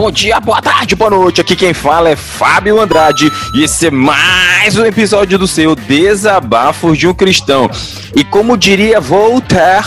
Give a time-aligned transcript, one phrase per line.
[0.00, 1.42] Bom dia, boa tarde, boa noite.
[1.42, 6.96] Aqui quem fala é Fábio Andrade e esse é mais um episódio do seu Desabafos
[6.96, 7.70] de um Cristão.
[8.16, 9.84] E como diria Voltaire,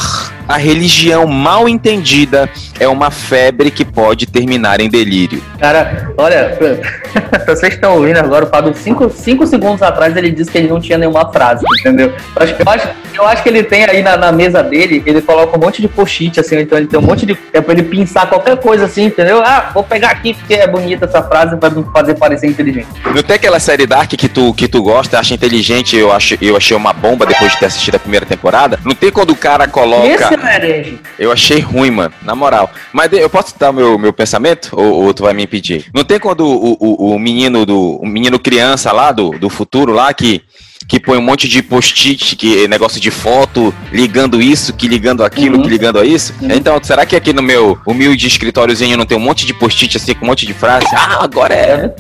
[0.48, 2.48] a religião mal entendida
[2.84, 5.42] é uma febre que pode terminar em delírio.
[5.60, 6.58] Cara, olha,
[7.48, 10.80] vocês estão ouvindo agora, o Fábio, cinco, cinco segundos atrás, ele disse que ele não
[10.80, 12.14] tinha nenhuma frase, entendeu?
[12.36, 15.22] Eu acho, eu acho, eu acho que ele tem aí na, na, mesa dele, ele
[15.22, 17.38] coloca um monte de post-it, assim, então ele tem um monte de.
[17.54, 19.42] É pra ele pensar qualquer coisa assim, entendeu?
[19.42, 22.88] Ah, vou pegar aqui porque é bonita essa frase pra me fazer parecer inteligente.
[23.06, 26.58] Não tem aquela série Dark que tu, que tu gosta, acha inteligente, eu, acho, eu
[26.58, 28.80] achei uma bomba depois de ter assistido a primeira temporada?
[28.84, 30.08] Não tem quando o cara coloca.
[30.08, 30.94] Esse é.
[31.20, 32.70] Eu achei ruim, mano, na moral.
[32.92, 34.70] Mas eu posso dar o meu, meu pensamento?
[34.74, 35.86] Ou, ou, tu vai me impedir?
[35.94, 37.98] Não tem quando o, o, o menino do.
[37.98, 40.44] O menino criança lá do, do futuro lá que
[40.88, 45.58] que põe um monte de post-it, que negócio de foto, ligando isso, que ligando aquilo,
[45.58, 45.64] uhum.
[45.64, 46.34] que ligando a isso.
[46.42, 46.52] Uhum.
[46.52, 50.14] Então, será que aqui no meu humilde escritóriozinho não tem um monte de post-it assim,
[50.14, 50.90] com um monte de frases?
[50.94, 51.92] Ah, agora é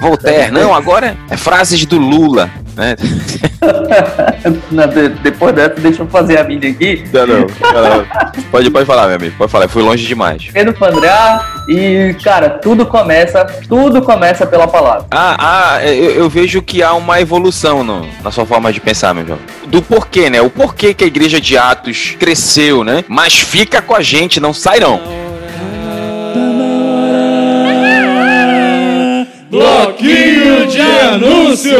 [0.00, 0.50] Voltaire.
[0.50, 2.50] Não, agora é frases do Lula.
[2.74, 2.96] Né?
[4.70, 7.04] não, de, depois dessa, deixa eu fazer a minha aqui.
[7.12, 8.06] Não, não, não.
[8.50, 9.34] Pode, pode falar, meu amigo.
[9.36, 9.64] Pode falar.
[9.64, 10.48] Eu fui longe demais.
[10.52, 15.06] Pedro Pandrá e, cara, tudo começa, tudo começa pela palavra.
[15.10, 19.14] Ah, ah eu, eu vejo que há uma evolução no, na sua forma de pensar,
[19.14, 19.44] meu jovem.
[19.66, 20.40] Do porquê, né?
[20.40, 23.04] O porquê que a igreja de Atos cresceu, né?
[23.08, 25.00] Mas fica com a gente, não sai não.
[29.50, 31.76] Bloquinho de anúncio!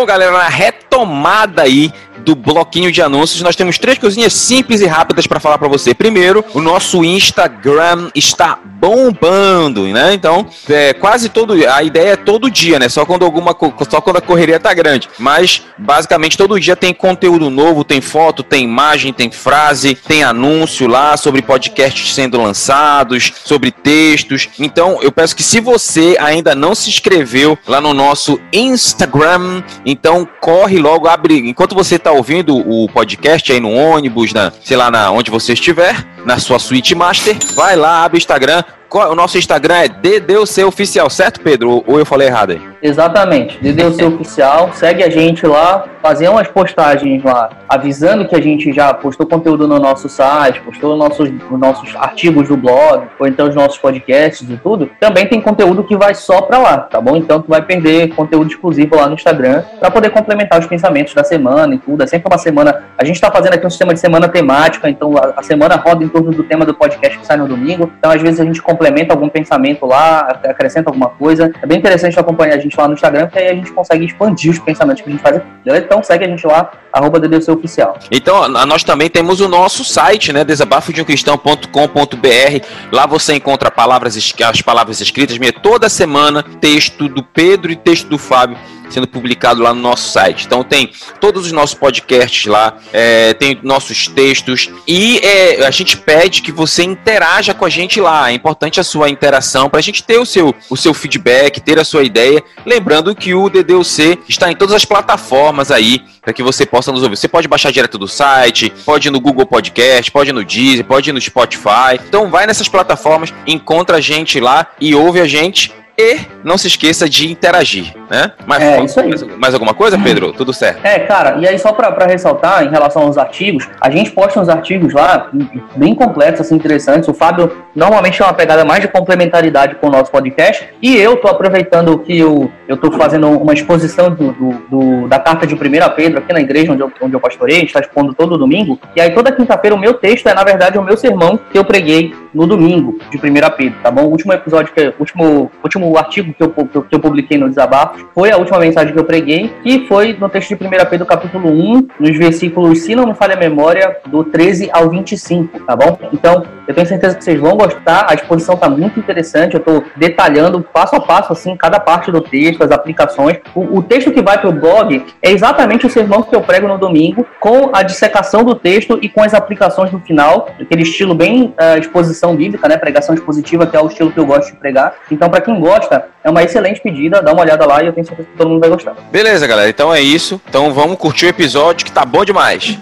[0.00, 1.92] Bom, galera, na retomada aí
[2.30, 5.92] do bloquinho de anúncios, nós temos três coisinhas simples e rápidas para falar para você.
[5.92, 10.14] Primeiro, o nosso Instagram está bombando, né?
[10.14, 12.88] Então, é quase todo a ideia é todo dia, né?
[12.88, 13.54] Só quando alguma
[13.88, 18.42] só quando a correria tá grande, mas basicamente todo dia tem conteúdo novo, tem foto,
[18.42, 24.48] tem imagem, tem frase, tem anúncio lá sobre podcasts sendo lançados, sobre textos.
[24.58, 30.26] Então, eu peço que se você ainda não se inscreveu lá no nosso Instagram, então
[30.40, 34.90] corre logo, abre enquanto você está ouvindo o podcast aí no ônibus, na, sei lá,
[34.90, 38.62] na, onde você estiver, na sua suíte master, vai lá, abre o Instagram,
[38.98, 41.84] o nosso Instagram é DDUC Oficial, certo, Pedro?
[41.86, 42.60] Ou eu falei errado aí?
[42.82, 44.70] Exatamente, DDUC Oficial.
[44.72, 49.68] Segue a gente lá, fazer umas postagens lá, avisando que a gente já postou conteúdo
[49.68, 54.56] no nosso site, postou nossos, nossos artigos do blog, ou então os nossos podcasts e
[54.56, 54.90] tudo.
[54.98, 57.16] Também tem conteúdo que vai só pra lá, tá bom?
[57.16, 61.22] Então tu vai perder conteúdo exclusivo lá no Instagram para poder complementar os pensamentos da
[61.22, 62.02] semana e tudo.
[62.02, 62.84] É sempre uma semana.
[62.96, 66.02] A gente tá fazendo aqui um sistema de semana temática, então a, a semana roda
[66.02, 67.92] em torno do tema do podcast que sai no domingo.
[67.98, 71.52] Então, às vezes, a gente complementa algum pensamento lá, acrescenta alguma coisa.
[71.60, 74.50] É bem interessante acompanhar a gente lá no Instagram, porque aí a gente consegue expandir
[74.50, 75.42] os pensamentos que a gente faz?
[75.66, 77.20] Então segue a gente lá, arroba
[77.50, 77.98] Oficial.
[78.10, 80.44] Então, nós também temos o nosso site, né?
[80.44, 82.66] desabafodeumcristão.com.br.
[82.90, 88.08] Lá você encontra palavras, as palavras escritas, minha toda semana, texto do Pedro e texto
[88.08, 88.56] do Fábio
[88.90, 90.46] sendo publicado lá no nosso site.
[90.46, 90.90] Então tem
[91.20, 96.52] todos os nossos podcasts lá, é, tem nossos textos e é, a gente pede que
[96.52, 98.30] você interaja com a gente lá.
[98.30, 101.78] É importante a sua interação para a gente ter o seu, o seu feedback, ter
[101.78, 102.42] a sua ideia.
[102.66, 107.02] Lembrando que o DDUC está em todas as plataformas aí para que você possa nos
[107.02, 107.16] ouvir.
[107.16, 110.84] Você pode baixar direto do site, pode ir no Google Podcast, pode ir no Deezer,
[110.84, 111.98] pode ir no Spotify.
[112.06, 116.66] Então vai nessas plataformas, encontra a gente lá e ouve a gente e não se
[116.66, 118.32] esqueça de interagir, né?
[118.46, 119.10] Mas, é, isso aí.
[119.36, 120.32] Mais, alguma coisa, Pedro?
[120.32, 120.80] Tudo certo.
[120.84, 124.48] É, cara, e aí só para ressaltar em relação aos artigos, a gente posta uns
[124.48, 125.28] artigos lá
[125.76, 127.08] bem complexos, assim, interessantes.
[127.08, 131.16] O Fábio normalmente é uma pegada mais de complementaridade com o nosso podcast e eu
[131.16, 135.54] tô aproveitando que eu, eu tô fazendo uma exposição do, do, do da carta de
[135.54, 135.58] 1
[135.94, 138.78] Pedro aqui na igreja onde eu, onde eu pastorei, a gente tá expondo todo domingo,
[138.96, 141.64] e aí toda quinta-feira o meu texto é, na verdade, o meu sermão que eu
[141.64, 143.20] preguei no domingo de 1
[143.56, 144.02] Pedro, tá bom?
[144.02, 148.30] O último episódio, que, último, último artigo que eu, que eu publiquei no Desabafo foi
[148.30, 151.88] a última mensagem que eu preguei, que foi no texto de 1 Pedro, capítulo 1,
[151.98, 155.98] nos versículos, se não me falha a memória, do 13 ao 25, tá bom?
[156.12, 159.82] Então, eu tenho certeza que vocês vão gostar, a exposição tá muito interessante, eu tô
[159.96, 163.38] detalhando passo a passo, assim, cada parte do texto, as aplicações.
[163.54, 166.78] O, o texto que vai pro blog é exatamente o sermão que eu prego no
[166.78, 171.54] domingo, com a dissecação do texto e com as aplicações no final, aquele estilo bem
[171.60, 174.94] uh, exposição bíblica, né, pregação expositiva, que é o estilo que eu gosto de pregar.
[175.10, 178.06] Então, para quem gosta, é uma excelente pedida, dá uma olhada lá e eu tenho
[178.06, 178.94] certeza que todo mundo vai gostar.
[179.10, 180.40] Beleza, galera, então é isso.
[180.48, 182.78] Então vamos curtir o episódio que tá bom demais.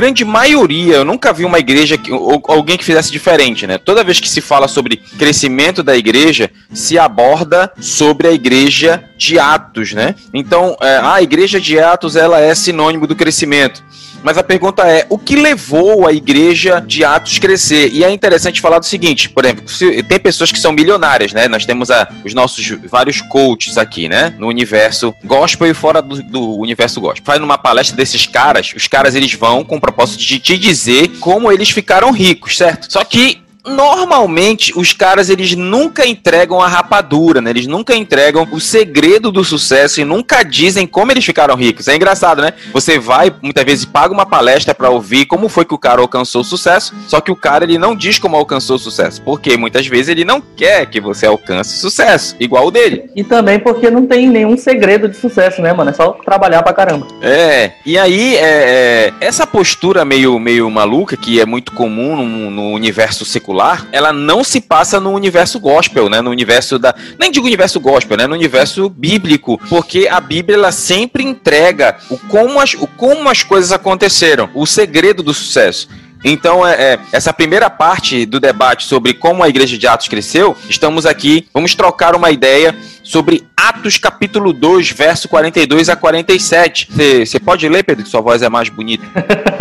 [0.00, 3.76] Grande maioria, eu nunca vi uma igreja que, ou alguém que fizesse diferente, né?
[3.76, 9.38] Toda vez que se fala sobre crescimento da igreja, se aborda sobre a igreja de
[9.38, 10.14] Atos, né?
[10.32, 13.84] Então, é, a igreja de Atos ela é sinônimo do crescimento.
[14.22, 17.90] Mas a pergunta é: o que levou a igreja de Atos crescer?
[17.92, 19.64] E é interessante falar do seguinte, por exemplo,
[20.08, 21.48] tem pessoas que são milionárias, né?
[21.48, 24.34] Nós temos a, os nossos vários coaches aqui, né?
[24.38, 27.24] No universo gospel e fora do, do universo gospel.
[27.24, 31.08] Faz numa palestra desses caras, os caras eles vão com o propósito de te dizer
[31.20, 32.90] como eles ficaram ricos, certo?
[32.90, 37.50] Só que normalmente os caras eles nunca entregam a rapadura, né?
[37.50, 41.88] Eles nunca entregam o segredo do sucesso e nunca dizem como eles ficaram ricos.
[41.88, 42.52] É engraçado, né?
[42.72, 46.40] Você vai muitas vezes paga uma palestra para ouvir como foi que o cara alcançou
[46.40, 49.86] o sucesso, só que o cara ele não diz como alcançou o sucesso, porque muitas
[49.86, 53.10] vezes ele não quer que você alcance sucesso, igual o dele.
[53.14, 55.90] E também porque não tem nenhum segredo de sucesso, né, mano?
[55.90, 57.06] É só trabalhar pra caramba.
[57.22, 57.72] É.
[57.84, 62.70] E aí é, é, essa postura meio meio maluca que é muito comum no, no
[62.72, 63.49] universo secular
[63.92, 66.20] ela não se passa no universo gospel, né?
[66.20, 66.94] No universo da.
[67.18, 68.26] Nem digo universo gospel, né?
[68.26, 69.60] No universo bíblico.
[69.68, 74.66] Porque a Bíblia ela sempre entrega o como as, o como as coisas aconteceram, o
[74.66, 75.88] segredo do sucesso.
[76.22, 80.54] Então, é, é, essa primeira parte do debate sobre como a igreja de Atos cresceu,
[80.68, 82.76] estamos aqui, vamos trocar uma ideia
[83.10, 86.88] sobre Atos capítulo 2, verso 42 a 47.
[87.26, 89.04] Você pode ler, Pedro, que sua voz é mais bonita?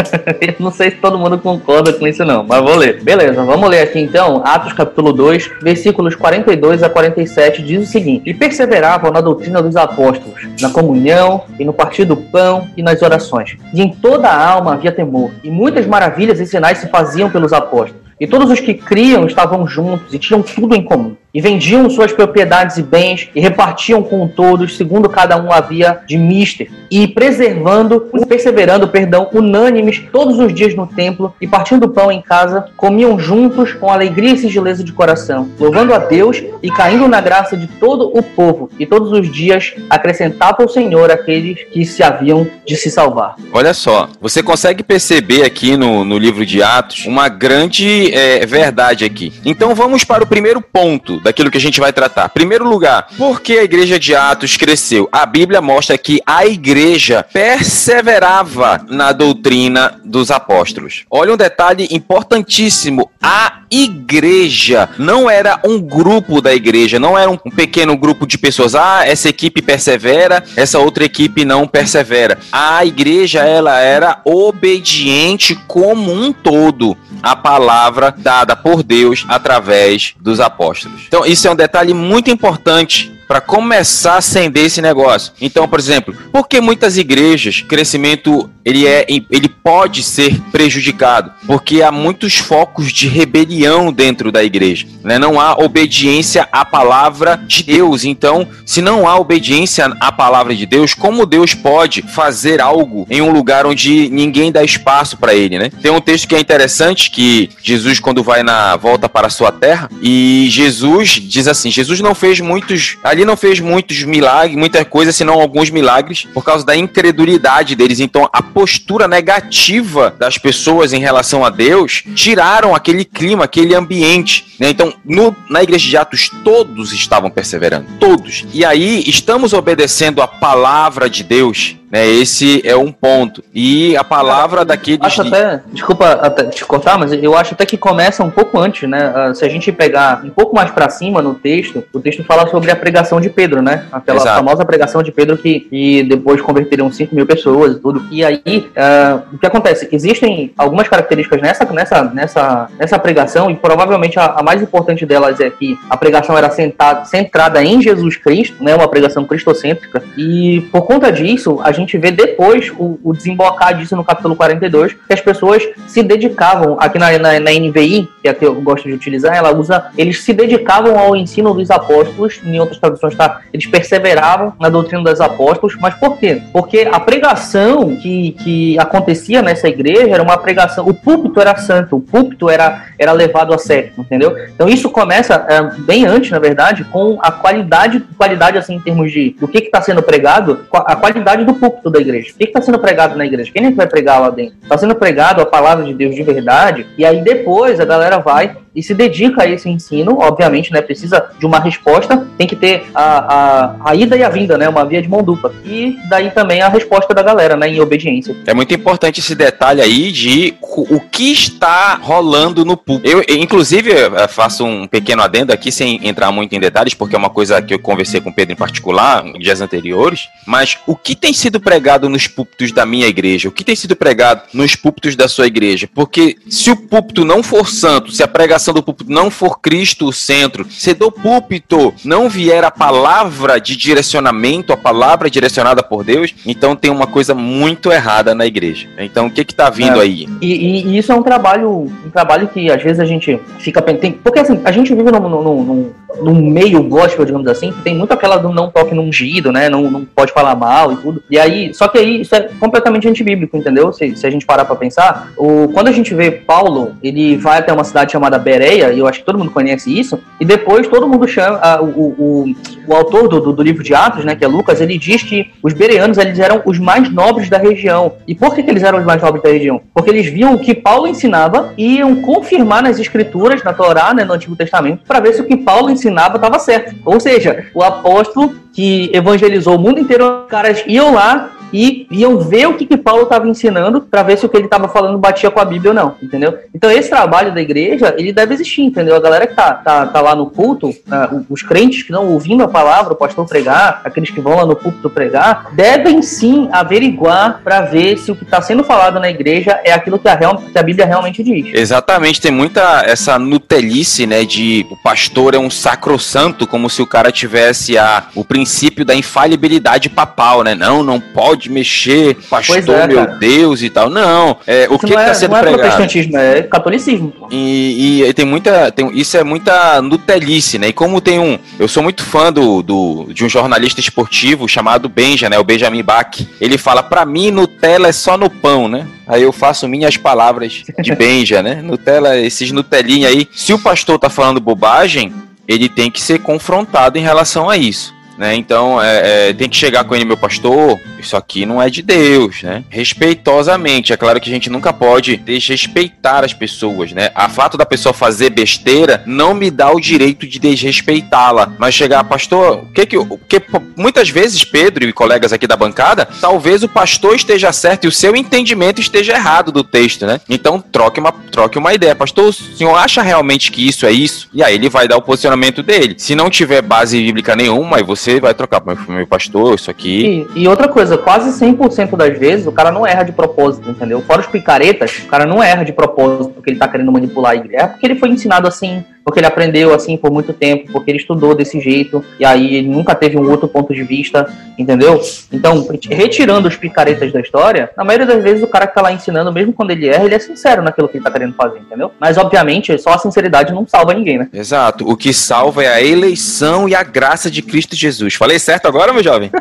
[0.60, 3.02] não sei se todo mundo concorda com isso não, mas vou ler.
[3.02, 8.30] Beleza, vamos ler aqui então, Atos capítulo 2, versículos 42 a 47, diz o seguinte:
[8.30, 13.02] E perseveravam na doutrina dos apóstolos, na comunhão e no partir do pão e nas
[13.02, 13.58] orações.
[13.74, 17.52] E em toda a alma havia temor, e muitas maravilhas e sinais se faziam pelos
[17.52, 18.00] apóstolos.
[18.20, 21.16] E todos os que criam estavam juntos e tinham tudo em comum.
[21.34, 26.18] E vendiam suas propriedades e bens e repartiam com todos, segundo cada um havia de
[26.18, 26.72] mister.
[26.90, 32.66] E preservando, perseverando, perdão, unânimes todos os dias no templo e partindo pão em casa,
[32.76, 37.56] comiam juntos com alegria e singeleza de coração, louvando a Deus e caindo na graça
[37.56, 38.70] de todo o povo.
[38.80, 43.36] E todos os dias acrescentava o Senhor aqueles que se haviam de se salvar.
[43.54, 49.06] Olha só, você consegue perceber aqui no, no livro de Atos uma grande é, verdade
[49.06, 49.32] aqui.
[49.46, 52.30] Então vamos para o primeiro ponto daquilo que a gente vai tratar.
[52.30, 55.08] Primeiro lugar, por que a igreja de Atos cresceu?
[55.12, 61.06] A Bíblia mostra que a igreja perseverava na doutrina dos apóstolos.
[61.10, 67.38] Olha um detalhe importantíssimo: a igreja não era um grupo da igreja, não era um
[67.38, 68.76] pequeno grupo de pessoas.
[68.76, 72.40] Ah, essa equipe persevera, essa outra equipe não persevera.
[72.52, 80.40] A igreja ela era obediente como um todo a palavra dada por Deus através dos
[80.40, 81.02] apóstolos.
[81.08, 85.34] Então, isso é um detalhe muito importante para começar a acender esse negócio.
[85.40, 91.32] Então, por exemplo, por que muitas igrejas, crescimento ele é ele pode ser prejudicado?
[91.46, 95.20] Porque há muitos focos de rebelião dentro da igreja, né?
[95.20, 98.04] Não há obediência à palavra de Deus.
[98.04, 103.22] Então, se não há obediência à palavra de Deus, como Deus pode fazer algo em
[103.22, 105.70] um lugar onde ninguém dá espaço para ele, né?
[105.82, 109.52] Tem um texto que é interessante que Jesus quando vai na volta para a sua
[109.52, 114.84] terra e Jesus diz assim: Jesus não fez muitos ali não fez muitos milagres, muita
[114.86, 118.00] coisa, senão alguns milagres, por causa da incredulidade deles.
[118.00, 124.56] Então, a postura negativa das pessoas em relação a Deus tiraram aquele clima, aquele ambiente.
[124.60, 124.70] Né?
[124.70, 128.46] Então, no, na igreja de Atos, todos estavam perseverando, todos.
[128.54, 133.44] E aí, estamos obedecendo a palavra de Deus né, esse é um ponto.
[133.54, 135.00] E a palavra daqueles.
[135.02, 138.88] Acho até, desculpa até te cortar, mas eu acho até que começa um pouco antes,
[138.88, 139.12] né?
[139.16, 142.48] Ah, se a gente pegar um pouco mais para cima no texto, o texto fala
[142.50, 143.86] sobre a pregação de Pedro, né?
[143.90, 144.36] Aquela Exato.
[144.36, 148.04] famosa pregação de Pedro que, que depois converteram 5 mil pessoas e tudo.
[148.12, 148.42] E aí,
[148.76, 149.88] uh, o que acontece?
[149.90, 155.40] Existem algumas características nessa, nessa, nessa, nessa pregação, e provavelmente a, a mais importante delas
[155.40, 158.76] é que a pregação era sentada, centrada em Jesus Cristo, né?
[158.76, 160.04] Uma pregação cristocêntrica.
[160.18, 164.94] E por conta disso, a gente vê depois o, o desembocar disso no capítulo 42,
[164.94, 168.56] que as pessoas se dedicavam, aqui na, na, na, NVI, que é a que eu
[168.62, 172.99] gosto de utilizar, ela usa, eles se dedicavam ao ensino dos apóstolos, em outras traduções
[173.00, 176.42] tá, eles perseveravam na doutrina dos apóstolos, mas por quê?
[176.52, 181.98] Porque a pregação que, que acontecia nessa igreja era uma pregação, o púlpito era santo,
[181.98, 184.36] o púlpito era, era levado a sério, entendeu?
[184.54, 189.12] Então isso começa é, bem antes, na verdade, com a qualidade, qualidade assim em termos
[189.12, 192.32] de do que está sendo pregado, a qualidade do púlpito da igreja?
[192.34, 193.52] O que está sendo pregado na igreja?
[193.52, 194.56] Quem é que vai pregar lá dentro?
[194.62, 198.56] Está sendo pregado a palavra de Deus de verdade, e aí depois a galera vai
[198.80, 202.86] e se dedica a esse ensino, obviamente, né, precisa de uma resposta, tem que ter
[202.96, 205.54] a, a, a ida e a vinda, né, uma via de mão dupla.
[205.66, 208.34] E daí também a resposta da galera, né, em obediência.
[208.48, 213.06] É muito importante esse detalhe aí de o que está rolando no público.
[213.06, 213.92] Eu, inclusive,
[214.30, 217.74] faço um pequeno adendo aqui, sem entrar muito em detalhes, porque é uma coisa que
[217.74, 221.60] eu conversei com o Pedro em particular, em dias anteriores, mas o que tem sido
[221.60, 223.50] pregado nos púlpitos da minha igreja?
[223.50, 225.90] O que tem sido pregado nos púlpitos da sua igreja?
[225.94, 230.08] Porque se o púlpito não for santo, se a pregação do púlpito não for Cristo
[230.08, 236.04] o centro, se do púlpito não vier a palavra de direcionamento, a palavra direcionada por
[236.04, 238.88] Deus, então tem uma coisa muito errada na igreja.
[238.98, 240.04] Então o que que tá vindo é.
[240.04, 240.28] aí?
[240.42, 241.70] E, e, isso é um trabalho,
[242.06, 245.20] um trabalho que às vezes a gente fica pensando, porque assim, a gente vive num,
[245.20, 249.02] num, num, num meio gospel, digamos assim, que tem muito aquela do não toque no
[249.02, 252.36] ungido, né, não, não pode falar mal e tudo, e aí, só que aí isso
[252.36, 253.92] é completamente antibíblico, entendeu?
[253.94, 257.60] Se, se a gente parar pra pensar, o, quando a gente vê Paulo, ele vai
[257.60, 260.88] até uma cidade chamada Bereia, e eu acho que todo mundo conhece isso, e depois
[260.88, 262.56] todo mundo chama, a, o, o,
[262.88, 265.52] o autor do, do, do, livro de Atos, né, que é Lucas, ele diz que
[265.62, 268.14] os bereanos, eles eram os mais nobres da região.
[268.28, 269.80] E por que, que eles eram os mais nobres da região?
[269.94, 274.26] Porque eles viam o que Paulo ensinava e iam confirmar nas escrituras, na Torá, né,
[274.26, 276.96] no Antigo Testamento, para ver se o que Paulo ensinava estava certo.
[277.06, 282.68] Ou seja, o apóstolo que evangelizou o mundo inteiro, caras iam lá e iam ver
[282.68, 285.52] o que, que Paulo estava ensinando para ver se o que ele estava falando batia
[285.52, 286.58] com a Bíblia ou não, entendeu?
[286.74, 289.16] Então esse trabalho da igreja, ele deve existir, entendeu?
[289.16, 292.64] A galera que tá, tá, tá lá no culto, uh, os crentes que estão ouvindo
[292.64, 297.62] a palavra, o pastor pregar, aqueles que vão lá no culto pregar, devem sim averiguar
[297.64, 300.58] para ver se o que está sendo falado na igreja é aquilo que a, real,
[300.58, 301.68] que a Bíblia realmente diz.
[301.74, 307.08] Exatamente, tem muita essa nutelice, né, de o pastor é um sacrossanto, como se o
[307.08, 310.76] cara tivesse a, o princípio da infalibilidade papal, né?
[310.76, 314.10] Não, não pode pode mexer, pastor, é, meu Deus e tal.
[314.10, 315.78] Não, é, o isso que está é, sendo não pregado?
[315.78, 317.34] Não é protestantismo, é catolicismo.
[317.52, 320.88] E, e, tem muita, tem, isso é muita nutelice, né?
[320.88, 325.10] E como tem um, eu sou muito fã do, do de um jornalista esportivo chamado
[325.10, 325.60] Benja, né?
[325.60, 326.40] O Benjamin Bach.
[326.62, 329.06] Ele fala, para mim Nutella é só no pão, né?
[329.28, 331.82] Aí eu faço minhas palavras de Benja, né?
[331.82, 333.48] Nutella, esses Nutelinha aí.
[333.52, 335.34] Se o pastor tá falando bobagem,
[335.68, 338.18] ele tem que ser confrontado em relação a isso.
[338.40, 338.56] Né?
[338.56, 342.02] Então, é, é, tem que chegar com ele, meu pastor, isso aqui não é de
[342.02, 342.86] Deus, né?
[342.90, 344.14] Respeitosamente.
[344.14, 347.32] É claro que a gente nunca pode desrespeitar as pessoas, né?
[347.36, 351.74] A fato da pessoa fazer besteira não me dá o direito de desrespeitá-la.
[351.78, 353.18] Mas chegar, pastor, o que que.
[353.18, 353.62] Porque
[353.98, 358.12] muitas vezes, Pedro e colegas aqui da bancada, talvez o pastor esteja certo e o
[358.12, 360.40] seu entendimento esteja errado do texto, né?
[360.48, 362.16] Então, troque uma, troque uma ideia.
[362.16, 364.48] Pastor, o senhor acha realmente que isso é isso?
[364.54, 366.16] E aí ele vai dar o posicionamento dele.
[366.18, 369.76] Se não tiver base bíblica nenhuma, e você você vai trocar pro meu, meu pastor,
[369.76, 370.48] isso aqui.
[370.56, 374.22] E, e, outra coisa, quase 100% das vezes o cara não erra de propósito, entendeu?
[374.22, 377.56] Fora os picaretas, o cara não erra de propósito porque ele tá querendo manipular a
[377.56, 377.84] igreja.
[377.84, 381.20] É porque ele foi ensinado assim porque ele aprendeu assim por muito tempo, porque ele
[381.20, 385.22] estudou desse jeito, e aí ele nunca teve um outro ponto de vista, entendeu?
[385.54, 389.14] Então, retirando os picaretas da história, na maioria das vezes o cara que tá lá
[389.14, 392.12] ensinando, mesmo quando ele erra, ele é sincero naquilo que ele tá querendo fazer, entendeu?
[392.20, 394.48] Mas, obviamente, só a sinceridade não salva ninguém, né?
[394.52, 395.08] Exato.
[395.08, 398.34] O que salva é a eleição e a graça de Cristo Jesus.
[398.34, 399.52] Falei certo agora, meu jovem?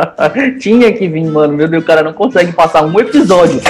[0.58, 1.52] Tinha que vir, mano.
[1.52, 3.60] Meu Deus, o cara não consegue passar um episódio.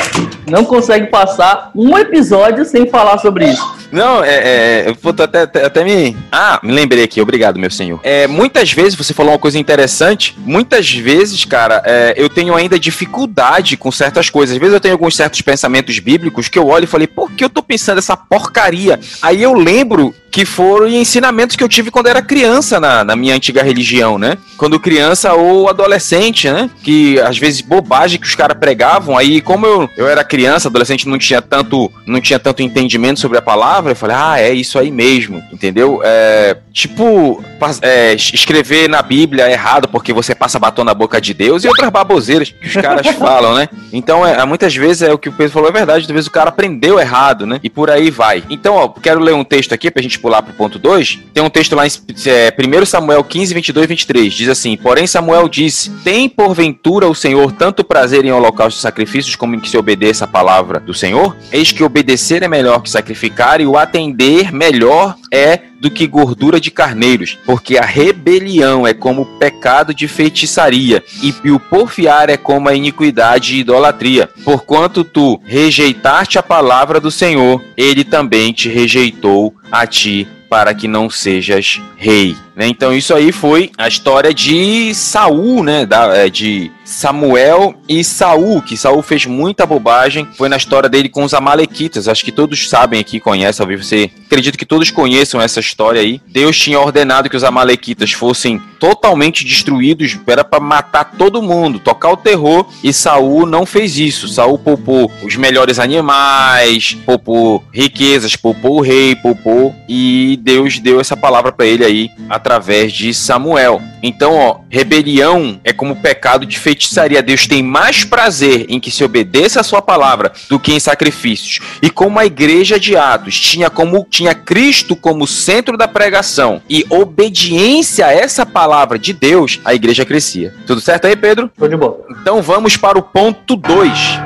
[0.49, 3.77] Não consegue passar um episódio sem falar sobre isso.
[3.91, 6.17] Não, é, é eu vou até, até, até, me.
[6.31, 8.00] Ah, me lembrei aqui, obrigado, meu senhor.
[8.02, 12.78] É, muitas vezes, você falou uma coisa interessante, muitas vezes, cara, é, eu tenho ainda
[12.78, 14.55] dificuldade com certas coisas.
[14.55, 17.45] Às vezes eu tenho alguns certos pensamentos bíblicos que eu olho e falei, por que
[17.45, 19.00] eu tô pensando essa porcaria?
[19.23, 23.35] Aí eu lembro que foram ensinamentos que eu tive quando era criança na, na minha
[23.35, 24.37] antiga religião, né?
[24.57, 26.71] Quando criança ou adolescente, né?
[26.83, 31.09] Que às vezes bobagem que os caras pregavam, aí como eu, eu era criança, adolescente,
[31.09, 34.78] não tinha tanto não tinha tanto entendimento sobre a palavra, eu falei, ah, é isso
[34.78, 36.00] aí mesmo, entendeu?
[36.04, 37.42] É, tipo,
[37.83, 41.90] é, escrever na Bíblia errado porque você passa batom na boca de Deus e outras
[41.90, 43.68] baboseiras que os caras falam, né?
[43.92, 46.30] Então, é, muitas vezes é o que o Pedro falou, é verdade, às vezes o
[46.30, 47.61] cara aprendeu errado, né?
[47.62, 48.42] E por aí vai.
[48.50, 51.50] Então, ó, quero ler um texto aqui pra gente pular pro ponto 2, tem um
[51.50, 51.90] texto lá em
[52.26, 54.35] é, 1 Samuel 15, 22 e 23.
[54.35, 59.37] Diz assim: Porém, Samuel disse: Tem porventura o Senhor tanto prazer em holocaustos e sacrifícios
[59.37, 61.37] como em que se obedeça a palavra do Senhor?
[61.52, 66.61] Eis que obedecer é melhor que sacrificar, e o atender melhor é do que gordura
[66.61, 72.37] de carneiros, porque a rebelião é como o pecado de feitiçaria, e o porfiar é
[72.37, 74.29] como a iniquidade e idolatria.
[74.45, 80.89] Porquanto tu rejeitaste a palavra do Senhor, ele também te rejeitou a ti para que
[80.89, 82.37] não sejas rei?
[82.67, 85.87] Então isso aí foi a história de Saul, né?
[85.87, 90.27] Da, é, de Samuel e Saul, que Saul fez muita bobagem.
[90.37, 92.09] Foi na história dele com os Amalequitas.
[92.09, 94.11] Acho que todos sabem aqui, conhecem, talvez você.
[94.27, 96.21] Acredito que todos conheçam essa história aí.
[96.27, 102.11] Deus tinha ordenado que os Amalequitas fossem totalmente destruídos, era para matar todo mundo, tocar
[102.11, 104.29] o terror, e Saul não fez isso.
[104.29, 111.17] Saul poupou os melhores animais, poupou riquezas, poupou o rei, poupou e Deus deu essa
[111.17, 112.48] palavra para ele aí através
[112.93, 113.83] de Samuel.
[114.02, 117.23] Então, ó, rebelião é como pecado de feitiçaria.
[117.23, 121.61] Deus tem mais prazer em que se obedeça a sua palavra do que em sacrifícios.
[121.83, 126.87] E como a igreja de Atos tinha como tinha Cristo como centro da pregação e
[126.88, 130.55] obediência a essa palavra de Deus, a igreja crescia.
[130.67, 131.50] Tudo certo aí, Pedro?
[131.57, 132.00] Tô de boa.
[132.23, 134.19] Então vamos para o ponto 2.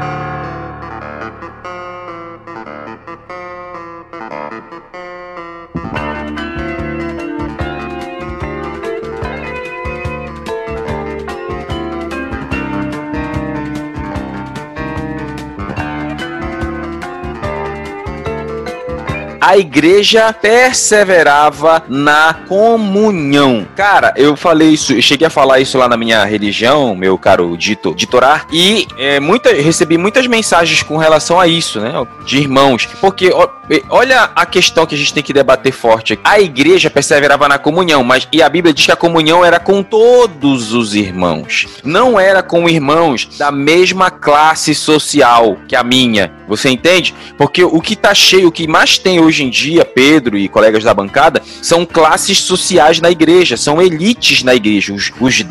[19.42, 23.66] A igreja perseverava na comunhão.
[23.74, 27.56] Cara, eu falei isso, eu cheguei a falar isso lá na minha religião, meu caro
[27.56, 31.92] dito, ditorar, e é, muita, recebi muitas mensagens com relação a isso, né?
[32.24, 32.86] De irmãos.
[33.00, 33.48] Porque ó,
[33.88, 36.18] olha a questão que a gente tem que debater forte.
[36.24, 39.82] A igreja perseverava na comunhão, mas e a Bíblia diz que a comunhão era com
[39.82, 41.66] todos os irmãos.
[41.84, 46.32] Não era com irmãos da mesma classe social que a minha.
[46.48, 47.14] Você entende?
[47.38, 50.84] Porque o que tá cheio, o que mais tem hoje em dia, Pedro e colegas
[50.84, 55.42] da bancada, são classes sociais na igreja, são elites na igreja, os, os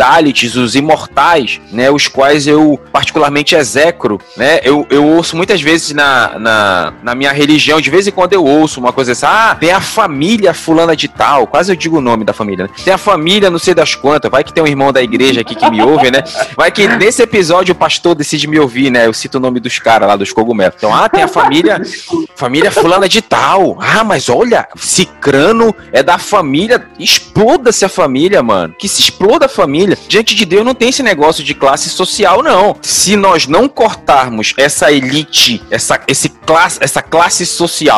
[0.61, 6.37] os imortais, né, os quais eu particularmente execro, né, eu, eu ouço muitas vezes na,
[6.37, 9.72] na, na minha religião, de vez em quando eu ouço uma coisa assim, ah, tem
[9.72, 12.74] a família fulana de tal, quase eu digo o nome da família, né?
[12.84, 15.55] tem a família não sei das quantas, vai que tem um irmão da igreja aqui
[15.55, 16.24] que me ouve, né,
[16.55, 19.79] vai que nesse episódio o pastor decide me ouvir, né, eu cito o nome dos
[19.79, 21.81] caras lá, dos cogumelos, então, ah, tem a família,
[22.36, 26.86] família fulana de tal, ah, mas olha, Cicrano é da família.
[27.00, 28.75] Exploda-se a família, mano.
[28.77, 29.98] Que se exploda a família.
[30.07, 32.75] Diante de Deus não tem esse negócio de classe social, não.
[32.81, 37.90] Se nós não cortarmos essa elite, essa, esse classe, essa classe social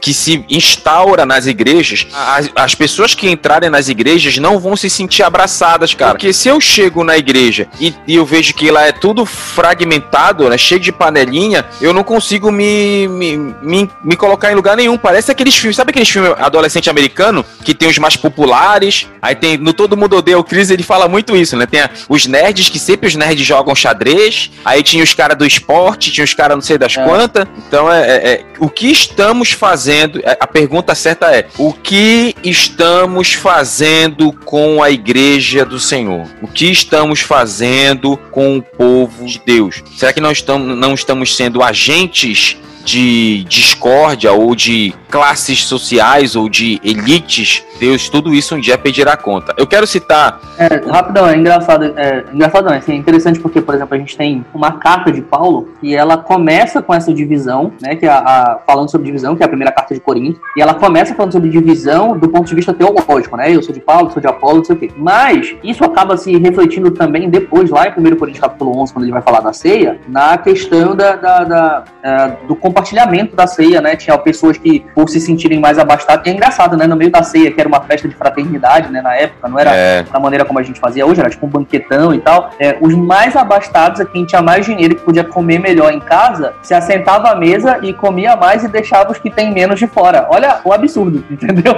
[0.00, 4.88] que se instaura nas igrejas, as, as pessoas que entrarem nas igrejas não vão se
[4.90, 6.12] sentir abraçadas, cara.
[6.12, 10.48] Porque se eu chego na igreja e, e eu vejo que lá é tudo fragmentado,
[10.48, 14.96] né, cheio de panelinha, eu não consigo me, me, me, me colocar em lugar nenhum.
[14.96, 19.06] Parece aqueles filmes, sabe aqueles filmes adolescente americano que tem os mais populares?
[19.22, 21.66] Aí tem no Todo Mundo Odeia o Chris, ele fala muito isso, né?
[21.66, 25.46] Tem a, os nerds que sempre os nerds jogam xadrez, aí tinha os caras do
[25.46, 27.04] esporte, tinha os caras não sei das é.
[27.04, 27.46] quantas.
[27.66, 28.90] Então é, é, é, o que
[29.28, 30.20] estamos fazendo?
[30.24, 36.26] É, a pergunta certa é: o que estamos fazendo com a igreja do Senhor?
[36.40, 39.82] O que estamos fazendo com o povo de Deus?
[39.96, 46.48] Será que nós estamos, não estamos sendo agentes de discórdia ou de classes sociais ou
[46.48, 49.54] de elites, Deus tudo isso um dia pedirá conta.
[49.56, 50.40] Eu quero citar.
[50.58, 51.84] É, rapidão, é engraçado.
[51.96, 55.22] É, engraçado não, assim, é interessante porque, por exemplo, a gente tem uma carta de
[55.22, 57.94] Paulo e ela começa com essa divisão, né?
[57.94, 60.60] Que é a, a, falando sobre divisão, que é a primeira carta de Corinto, e
[60.60, 63.54] ela começa falando sobre divisão do ponto de vista teológico, né?
[63.54, 64.90] Eu sou de Paulo, sou de Apolo, não sei o quê.
[64.96, 69.12] Mas isso acaba se refletindo também depois, lá em 1 Coríntios capítulo 11, quando ele
[69.12, 73.96] vai falar da ceia, na questão da, da, da, da do compartilhamento da ceia, né?
[73.96, 76.86] Tinha pessoas que, por se sentirem mais abastadas, e é engraçado, né?
[76.86, 79.00] No meio da ceia, que era uma festa de fraternidade, né?
[79.00, 80.02] Na época, não era é.
[80.02, 82.50] da maneira como a gente fazia hoje, era tipo um banquetão e tal.
[82.58, 86.54] É, os mais abastados, é quem tinha mais dinheiro que podia comer melhor em casa,
[86.62, 90.26] se assentava à mesa e comia mais e deixava os que têm menos de fora.
[90.30, 91.74] Olha o absurdo, entendeu?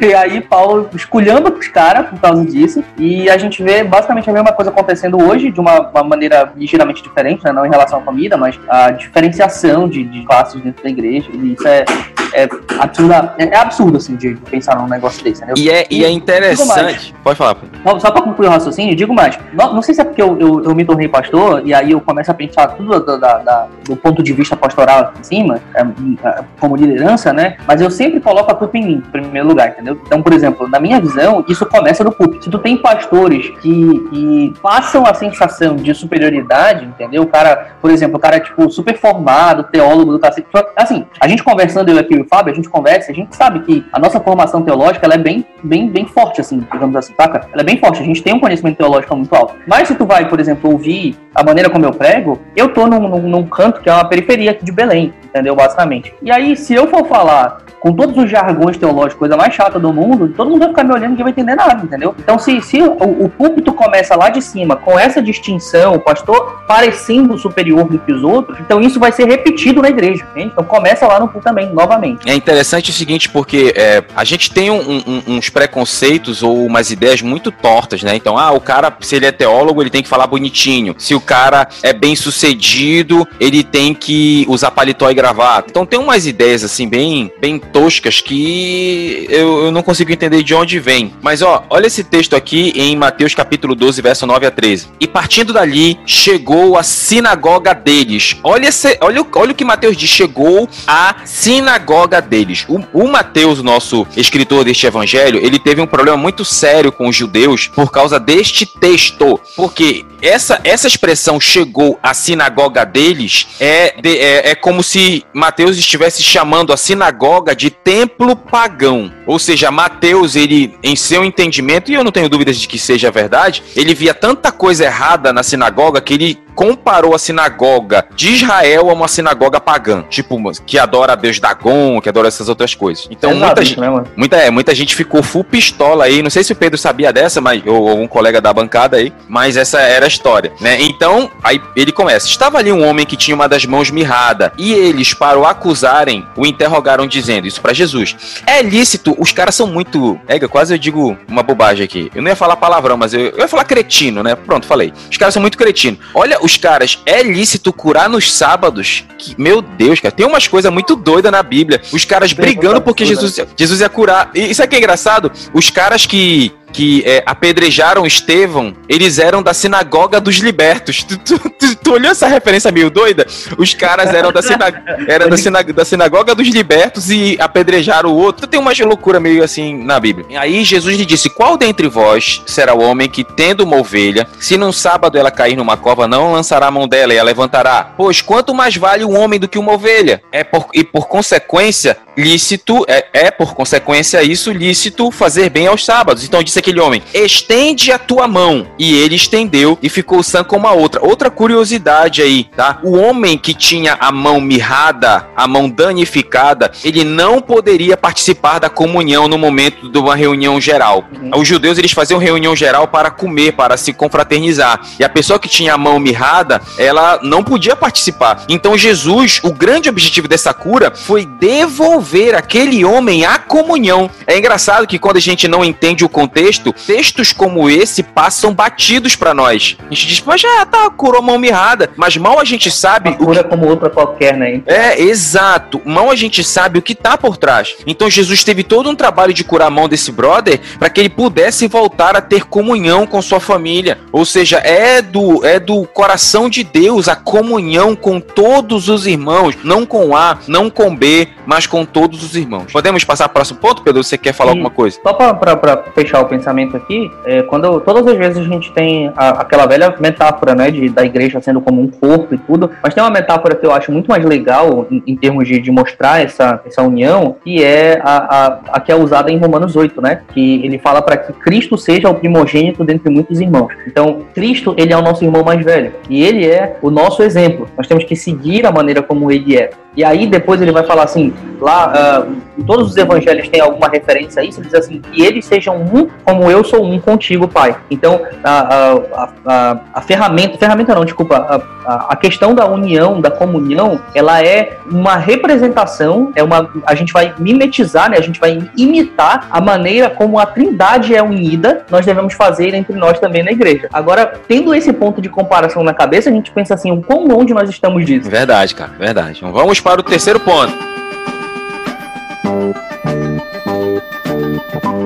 [0.00, 2.82] E aí Paulo escolhendo os caras por causa disso.
[2.96, 7.02] E a gente vê basicamente a mesma coisa acontecendo hoje, de uma, uma maneira ligeiramente
[7.02, 7.52] diferente, né?
[7.52, 11.28] Não em relação à comida, mas a diferenciação de, de classes dentro da igreja.
[11.34, 11.84] E isso é,
[12.32, 15.42] é, absurdo, é, é absurdo, assim, de pensar num negócio desse?
[15.56, 17.14] E é, e, é interessante.
[17.24, 17.56] Pode falar.
[17.98, 19.38] Só para concluir o raciocínio, digo mais.
[19.52, 22.00] Não, não sei se é porque eu, eu, eu, me tornei pastor e aí eu
[22.00, 25.82] começo a pensar tudo do, da, da, do ponto de vista pastoral em cima, é,
[25.82, 27.56] é, como liderança, né?
[27.66, 30.00] Mas eu sempre coloco a culpa em mim, em primeiro lugar, entendeu?
[30.06, 32.44] Então, por exemplo, na minha visão, isso começa no púlpito.
[32.44, 37.22] Se tu tem pastores que, que passam a sensação de superioridade, entendeu?
[37.22, 40.32] O cara, por exemplo, o cara é tipo super formado, teólogo tá
[40.76, 43.60] assim, a gente conversando eu aqui e o Fábio, a gente conversa, a gente sabe
[43.60, 47.46] que a nossa formação teológica ela é bem, bem, bem forte, assim, digamos assim, saca?
[47.52, 49.54] Ela é bem forte, a gente tem um conhecimento teológico muito alto.
[49.66, 53.08] Mas se tu vai, por exemplo, ouvir a maneira como eu prego, eu tô num,
[53.08, 55.54] num, num canto que é uma periferia aqui de Belém, entendeu?
[55.54, 56.14] Basicamente.
[56.22, 59.92] E aí, se eu for falar com todos os jargões teológicos, coisa mais chata do
[59.92, 62.14] mundo, todo mundo vai ficar me olhando e ninguém vai entender nada, entendeu?
[62.18, 66.62] Então, se, se o, o púlpito começa lá de cima com essa distinção, o pastor
[66.68, 70.50] parecendo superior do que os outros, então isso vai ser repetido na igreja, entende?
[70.52, 72.28] Então começa lá no púlpito também, novamente.
[72.28, 76.90] É interessante o seguinte, porque é, a gente tem um, um, uns preconceitos ou umas
[76.90, 78.14] ideias muito tortas, né?
[78.14, 80.94] Então, ah, o cara, se ele é teólogo, ele tem que falar bonitinho.
[80.98, 85.68] Se o cara é bem sucedido, ele tem que usar paletó e gravata.
[85.70, 90.54] Então tem umas ideias assim bem, bem toscas que eu, eu não consigo entender de
[90.54, 91.12] onde vem.
[91.22, 94.88] Mas ó, olha esse texto aqui em Mateus capítulo 12, verso 9 a 13.
[95.00, 98.36] E partindo dali, chegou a sinagoga deles.
[98.42, 102.64] Olha, esse, olha, olha o que Mateus chegou a sinagoga deles.
[102.68, 107.16] O, o Mateus, nosso escritor deste evangelho, ele teve um problema muito sério com os
[107.16, 109.40] judeus por causa deste texto.
[109.56, 115.76] Porque essa, essa expressão chegou à sinagoga deles é, de, é, é como se Mateus
[115.78, 119.12] estivesse chamando a sinagoga de templo pagão.
[119.26, 123.10] Ou seja, Mateus, ele, em seu entendimento, e eu não tenho dúvidas de que seja
[123.10, 128.90] verdade, ele via tanta coisa errada na sinagoga que ele comparou a sinagoga de Israel
[128.90, 133.06] a uma sinagoga pagã, tipo, que adora a Deus Dagon, que adora essas outras coisas.
[133.10, 136.22] Então, é muita, gente, né, muita, é, muita gente ficou full pistola aí.
[136.22, 139.56] Não sei se o Pedro sabia dessa, mas, ou algum colega da bancada aí, mas
[139.56, 140.80] essa era a história, né?
[140.82, 142.26] Então, aí ele começa.
[142.26, 146.26] Estava ali um homem que tinha uma das mãos mirrada, e eles, para o acusarem,
[146.36, 148.16] o interrogaram dizendo isso para Jesus.
[148.46, 150.18] É lícito, os caras são muito.
[150.26, 152.10] É, quase eu digo uma bobagem aqui.
[152.14, 154.34] Eu não ia falar palavrão, mas eu, eu ia falar cretino, né?
[154.34, 154.92] Pronto, falei.
[155.10, 155.98] Os caras são muito cretino.
[156.14, 159.04] Olha, os caras, é lícito curar nos sábados?
[159.18, 161.80] Que, meu Deus, cara, tem umas coisas muito doidas na Bíblia.
[161.92, 164.30] Os caras brigando porque Jesus, Jesus ia curar.
[164.34, 165.30] E isso aqui é engraçado.
[165.52, 171.02] Os caras que que é, apedrejaram Estevão, eles eram da sinagoga dos libertos.
[171.02, 173.26] Tu, tu, tu, tu, olhou essa referência meio doida?
[173.58, 174.66] Os caras eram da, sina,
[175.06, 178.46] era da, sina, da sinagoga dos libertos e apedrejaram o outro.
[178.46, 180.40] Tem uma loucura meio assim na Bíblia.
[180.40, 184.56] Aí Jesus lhe disse: Qual dentre vós será o homem que, tendo uma ovelha, se
[184.56, 187.92] num sábado ela cair numa cova, não lançará a mão dela e a levantará?
[187.96, 190.22] Pois quanto mais vale um homem do que uma ovelha?
[190.32, 195.84] É por, e por consequência, lícito, é, é por consequência isso, lícito fazer bem aos
[195.84, 196.24] sábados.
[196.24, 198.66] Então disse aquele homem: estende a tua mão.
[198.78, 201.04] E ele estendeu e ficou sã como a outra.
[201.04, 202.78] Outra curiosidade aí, tá?
[202.82, 208.68] O homem que tinha a mão mirrada, a mão danificada, ele não poderia participar da
[208.68, 211.04] comunhão no momento de uma reunião geral.
[211.12, 211.40] Uhum.
[211.40, 214.80] Os judeus eles faziam reunião geral para comer, para se confraternizar.
[214.98, 218.44] E a pessoa que tinha a mão mirrada, ela não podia participar.
[218.48, 224.10] Então Jesus, o grande objetivo dessa cura foi devolver aquele homem à comunhão.
[224.26, 228.52] É engraçado que quando a gente não entende o contexto, texto, textos como esse passam
[228.52, 229.76] batidos para nós.
[229.80, 231.90] A gente diz, mas já tá, curou mão mirrada.
[231.96, 233.10] Mas mal a gente sabe.
[233.10, 233.50] Uma cura que...
[233.50, 234.60] como outra qualquer, né?
[234.66, 235.80] É, exato.
[235.84, 237.76] Mal a gente sabe o que tá por trás.
[237.86, 241.08] Então Jesus teve todo um trabalho de curar a mão desse brother para que ele
[241.08, 243.98] pudesse voltar a ter comunhão com sua família.
[244.10, 249.56] Ou seja, é do, é do coração de Deus a comunhão com todos os irmãos.
[249.62, 252.72] Não com A, não com B, mas com todos os irmãos.
[252.72, 254.02] Podemos passar para o próximo ponto, Pedro?
[254.02, 254.58] Você quer falar Sim.
[254.58, 254.98] alguma coisa?
[255.02, 259.12] Só para fechar o pensamento pensamento aqui, é, quando todas as vezes a gente tem
[259.16, 262.94] a, aquela velha metáfora, né, de, da igreja sendo como um corpo e tudo, mas
[262.94, 266.22] tem uma metáfora que eu acho muito mais legal em, em termos de, de, mostrar
[266.22, 270.22] essa, essa união, que é a, a, a, que é usada em Romanos 8, né,
[270.32, 273.72] que ele fala para que Cristo seja o primogênito dentre muitos irmãos.
[273.86, 277.68] Então, Cristo, ele é o nosso irmão mais velho, e ele é o nosso exemplo.
[277.76, 279.70] Nós temos que seguir a maneira como ele é.
[279.96, 284.40] E aí depois ele vai falar assim, lá uh, todos os evangelhos tem alguma referência
[284.40, 287.76] a isso, ele diz assim, que eles sejam um como eu sou um contigo, Pai.
[287.90, 293.30] Então a, a, a, a ferramenta, ferramenta não, desculpa, a, a questão da união, da
[293.30, 298.58] comunhão, ela é uma representação, é uma, a gente vai mimetizar, né, a gente vai
[298.76, 303.50] imitar a maneira como a trindade é unida, nós devemos fazer entre nós também na
[303.50, 303.88] igreja.
[303.92, 307.52] Agora, tendo esse ponto de comparação na cabeça, a gente pensa assim, o quão longe
[307.52, 308.30] nós estamos disso.
[308.30, 309.40] Verdade, cara, verdade.
[309.42, 310.72] Vamos para o terceiro ponto.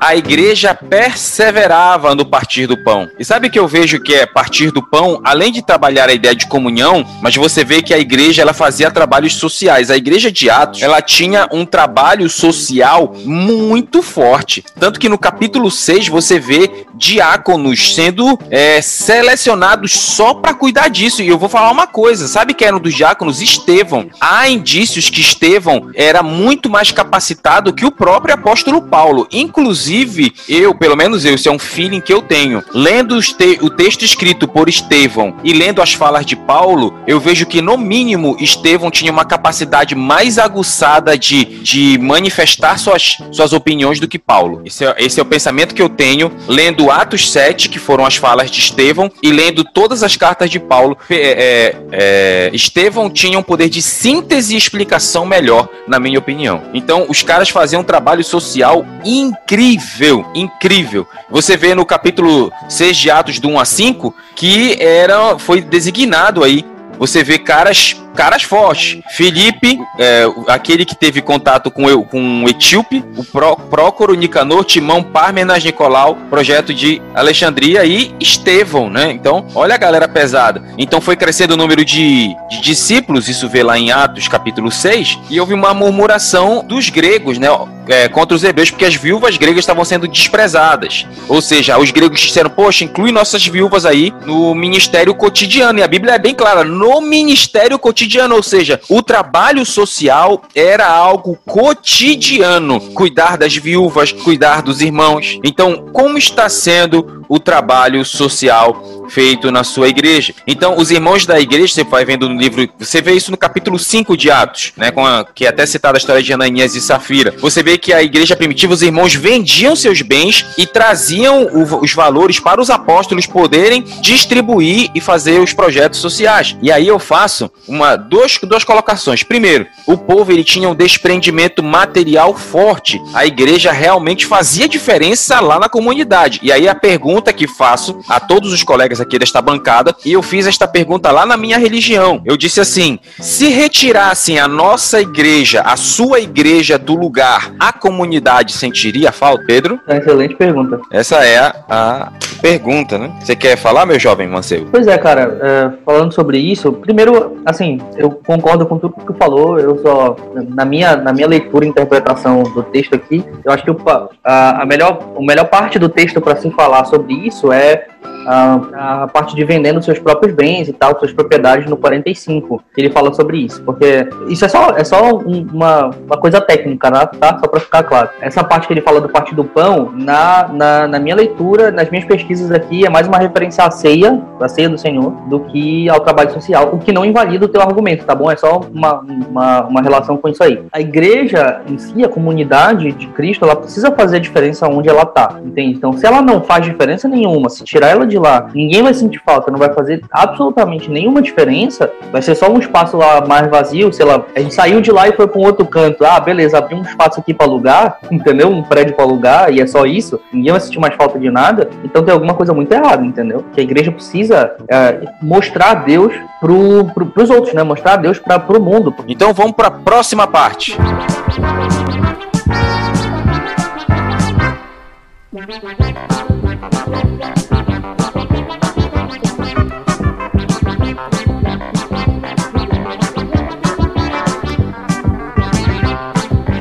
[0.00, 3.08] a igreja perseverava no partir do pão.
[3.18, 6.34] E sabe que eu vejo que é partir do pão, além de trabalhar a ideia
[6.34, 9.90] de comunhão, mas você vê que a igreja ela fazia trabalhos sociais.
[9.90, 14.64] A igreja de Atos, ela tinha um trabalho social muito forte.
[14.78, 21.22] Tanto que no capítulo 6 você vê diáconos sendo é, selecionados só para cuidar disso.
[21.22, 23.42] E eu vou falar uma coisa: sabe que era um dos diáconos?
[23.42, 24.08] Estevão.
[24.20, 29.26] Há indícios que Estevão era muito mais capacitado que o próprio apóstolo Paulo.
[29.32, 32.62] Inclusive, eu, pelo menos eu, isso é um feeling que eu tenho.
[32.72, 33.18] Lendo
[33.60, 37.76] o texto escrito por Estevão e lendo as falas de Paulo, eu vejo que, no
[37.76, 44.18] mínimo, Estevão tinha uma capacidade mais aguçada de, de manifestar suas, suas opiniões do que
[44.18, 44.62] Paulo.
[44.64, 48.16] Esse é, esse é o pensamento que eu tenho lendo Atos 7, que foram as
[48.16, 50.96] falas de Estevão, e lendo todas as cartas de Paulo.
[51.10, 56.62] É, é, é, Estevão tinha um poder de síntese e explicação melhor, na minha opinião.
[56.72, 61.06] Então, os caras faziam um trabalho social incrível, incrível.
[61.30, 66.44] Você vê no capítulo 6 de Atos, do 1 a 5, que era, foi designado
[66.44, 66.64] aí.
[66.98, 69.00] Você vê caras caras fortes.
[69.10, 74.64] Felipe, é, aquele que teve contato com, eu, com o Etíope, o Pró, Prócoro, Nicanor,
[74.64, 79.12] Timão, Parmenas, Nicolau, projeto de Alexandria e Estevão, né?
[79.12, 80.64] Então, olha a galera pesada.
[80.76, 85.16] Então foi crescendo o número de, de discípulos, isso vê lá em Atos capítulo 6,
[85.30, 87.46] e houve uma murmuração dos gregos, né?
[87.86, 91.06] É, contra os hebreus, porque as viúvas gregas estavam sendo desprezadas.
[91.26, 95.78] Ou seja, os gregos disseram, poxa, inclui nossas viúvas aí no ministério cotidiano.
[95.78, 100.42] E a Bíblia é bem clara, no ministério cotidiano cotidiano, ou seja, o trabalho social
[100.54, 102.80] era algo cotidiano.
[102.94, 105.38] Cuidar das viúvas, cuidar dos irmãos.
[105.44, 110.34] Então, como está sendo o trabalho social feito na sua igreja.
[110.46, 113.78] Então, os irmãos da igreja, você vai vendo no livro, você vê isso no capítulo
[113.78, 116.80] 5 de Atos, né, com a, que é até citada a história de Ananias e
[116.80, 117.34] Safira.
[117.38, 121.92] Você vê que a igreja primitiva, os irmãos vendiam seus bens e traziam o, os
[121.92, 126.56] valores para os apóstolos poderem distribuir e fazer os projetos sociais.
[126.62, 129.22] E aí eu faço uma duas, duas colocações.
[129.22, 133.00] Primeiro, o povo ele tinha um desprendimento material forte.
[133.14, 136.40] A igreja realmente fazia diferença lá na comunidade.
[136.42, 140.12] E aí a pergunta que faço a todos os colegas colegas aqui desta bancada, e
[140.12, 142.22] eu fiz esta pergunta lá na minha religião.
[142.24, 148.52] Eu disse assim: se retirassem a nossa igreja, a sua igreja do lugar, a comunidade
[148.52, 149.44] sentiria falta?
[149.46, 149.80] Pedro?
[149.88, 150.80] É excelente pergunta.
[150.90, 153.10] Essa é a, a pergunta, né?
[153.20, 154.68] Você quer falar, meu jovem Mancebo?
[154.70, 159.14] Pois é, cara, é, falando sobre isso, primeiro, assim, eu concordo com tudo que tu
[159.14, 160.16] falou, eu só,
[160.48, 163.76] na minha, na minha leitura e interpretação do texto aqui, eu acho que o,
[164.24, 167.86] a, a melhor, a melhor parte do texto para se falar sobre isso é
[168.28, 172.62] a, a parte de vendendo seus próprios bens e tal, suas propriedades no 45.
[172.76, 177.06] Ele fala sobre isso, porque isso é só, é só uma, uma coisa técnica, né,
[177.18, 177.38] tá?
[177.38, 178.10] Só para ficar claro.
[178.20, 181.88] Essa parte que ele fala do Partido do Pão, na, na, na minha leitura, nas
[181.90, 185.88] minhas pesquisas aqui, é mais uma referência à ceia, à ceia do Senhor, do que
[185.88, 188.30] ao trabalho social, o que não invalida o teu argumento, tá bom?
[188.30, 190.62] É só uma, uma, uma relação com isso aí.
[190.72, 195.04] A igreja em si, a comunidade de Cristo, ela precisa fazer a diferença onde ela
[195.04, 195.76] tá, entende?
[195.76, 199.20] Então, se ela não faz diferença nenhuma, se tirar ela de lá, ninguém vai sentir
[199.24, 203.92] falta, não vai fazer absolutamente nenhuma diferença, vai ser só um espaço lá mais vazio,
[203.92, 206.58] sei lá, a gente saiu de lá e foi para um outro canto, ah, beleza,
[206.58, 208.48] abri um espaço aqui para alugar, entendeu?
[208.48, 211.68] Um prédio para alugar e é só isso, ninguém vai sentir mais falta de nada,
[211.84, 213.44] então tem alguma coisa muito errada, entendeu?
[213.52, 217.57] Que a igreja precisa é, mostrar Deus pro, pro, pros outros, né?
[217.64, 218.94] Mostrar a Deus para pro mundo.
[219.06, 220.76] Então vamos para a próxima parte.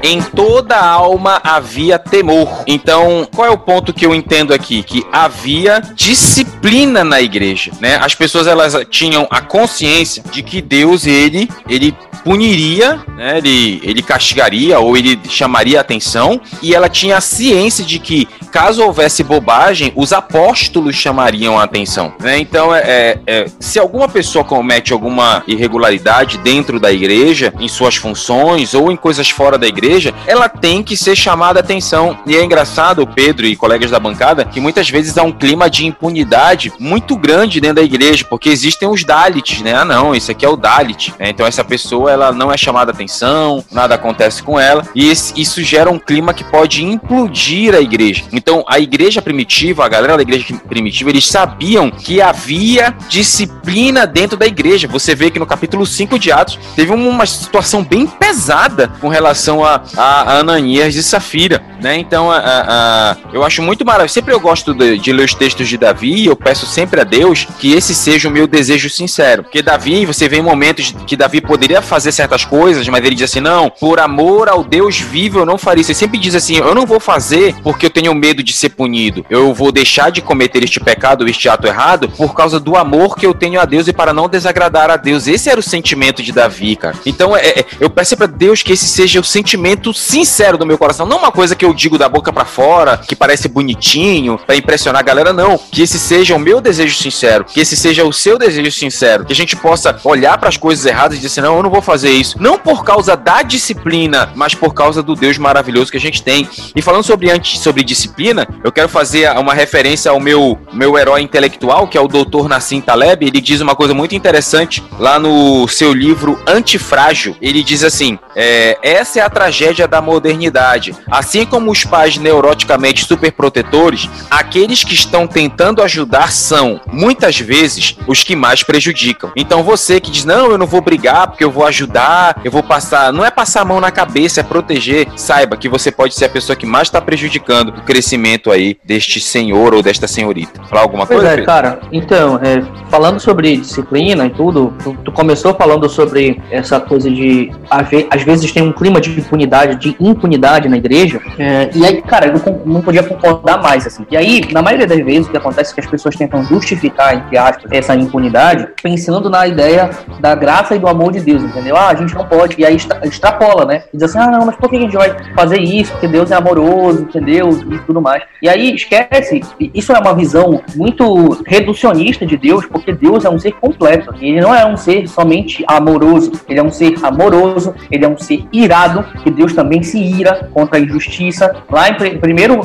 [0.04, 2.64] Em toda alma havia temor.
[2.66, 4.84] Então, qual é o ponto que eu entendo aqui?
[4.84, 7.98] Que havia disciplina na igreja, né?
[8.02, 11.96] As pessoas elas tinham a consciência de que Deus ele ele
[12.28, 13.38] puniria, né?
[13.38, 18.28] ele, ele castigaria ou ele chamaria a atenção, e ela tinha a ciência de que,
[18.52, 22.14] caso houvesse bobagem, os apóstolos chamariam a atenção.
[22.20, 22.38] Né?
[22.38, 27.96] Então, é, é, é, se alguma pessoa comete alguma irregularidade dentro da igreja, em suas
[27.96, 29.87] funções ou em coisas fora da igreja,
[30.26, 32.18] ela tem que ser chamada a atenção.
[32.26, 35.86] E é engraçado, Pedro e colegas da bancada, que muitas vezes há um clima de
[35.86, 39.74] impunidade muito grande dentro da igreja, porque existem os Dalits, né?
[39.76, 41.14] Ah, não, esse aqui é o Dalit.
[41.20, 41.30] Né?
[41.30, 45.90] Então, essa pessoa ela não é chamada atenção, nada acontece com ela, e isso gera
[45.90, 48.26] um clima que pode implodir a igreja.
[48.32, 54.38] Então, a igreja primitiva, a galera da igreja primitiva, eles sabiam que havia disciplina dentro
[54.38, 54.88] da igreja.
[54.88, 59.64] Você vê que no capítulo 5 de Atos teve uma situação bem pesada com relação
[59.64, 61.98] a, a, Ananias e Safira, né?
[61.98, 64.14] Então, a, a, eu acho muito maravilhoso.
[64.14, 67.04] Sempre eu gosto de, de, ler os textos de Davi e eu peço sempre a
[67.04, 69.44] Deus que esse seja o meu desejo sincero.
[69.44, 73.30] Porque Davi, você vê em momentos que Davi poderia fazer certas coisas, mas ele diz
[73.30, 75.92] assim: não, por amor ao Deus vivo eu não faria isso.
[75.92, 79.26] Ele sempre diz assim: eu não vou fazer porque eu tenho medo de ser punido.
[79.30, 83.26] Eu vou deixar de cometer este pecado, este ato errado, por causa do amor que
[83.26, 85.28] eu tenho a Deus e para não desagradar a Deus.
[85.28, 86.96] Esse era o sentimento de Davi, cara.
[87.06, 90.78] Então, é, é, eu peço para Deus que esse seja o sentimento sincero do meu
[90.78, 94.56] coração, não uma coisa que eu digo da boca para fora, que parece bonitinho, para
[94.56, 95.58] impressionar a galera, não.
[95.58, 99.34] Que esse seja o meu desejo sincero, que esse seja o seu desejo sincero, que
[99.34, 102.12] a gente possa olhar para as coisas erradas e dizer, não, eu não vou fazer
[102.12, 102.38] isso.
[102.40, 106.48] Não por causa da disciplina, mas por causa do Deus maravilhoso que a gente tem.
[106.76, 111.22] E falando sobre antes sobre disciplina, eu quero fazer uma referência ao meu meu herói
[111.22, 112.48] intelectual, que é o Dr.
[112.48, 113.26] Nassim Taleb.
[113.26, 117.36] Ele diz uma coisa muito interessante lá no seu livro Antifrágil.
[117.42, 119.57] Ele diz assim: é, essa é a tragédia
[119.88, 120.96] da modernidade.
[121.10, 128.24] Assim como os pais neuroticamente superprotetores, aqueles que estão tentando ajudar são, muitas vezes, os
[128.24, 129.32] que mais prejudicam.
[129.36, 132.64] Então você que diz, não, eu não vou brigar porque eu vou ajudar, eu vou
[132.64, 133.12] passar.
[133.12, 135.08] Não é passar a mão na cabeça, é proteger.
[135.16, 139.20] Saiba que você pode ser a pessoa que mais está prejudicando o crescimento aí deste
[139.20, 140.62] senhor ou desta senhorita.
[140.66, 141.42] Falar alguma pois coisa?
[141.42, 146.80] É, cara, então, é, falando sobre disciplina e tudo, tu, tu, começou falando sobre essa
[146.80, 149.47] coisa de às vezes tem um clima de impunidade,
[149.80, 151.20] de impunidade na igreja.
[151.38, 154.06] É, e aí, cara, eu não podia concordar mais, assim.
[154.10, 157.16] E aí, na maioria das vezes, o que acontece é que as pessoas tentam justificar,
[157.16, 161.76] entre aspas, essa impunidade, pensando na ideia da graça e do amor de Deus, entendeu?
[161.76, 162.56] Ah, a gente não pode.
[162.58, 163.84] E aí extrapola, né?
[163.94, 165.92] E diz assim, ah, não, mas por que a gente vai fazer isso?
[165.92, 167.50] Porque Deus é amoroso, entendeu?
[167.50, 168.24] E tudo mais.
[168.42, 173.40] E aí, esquece, isso é uma visão muito reducionista de Deus, porque Deus é um
[173.40, 174.14] ser completo.
[174.20, 178.18] Ele não é um ser somente amoroso, ele é um ser amoroso, ele é um
[178.18, 181.56] ser irado, que Deus também se ira contra a injustiça.
[181.70, 182.60] Lá em primeiro,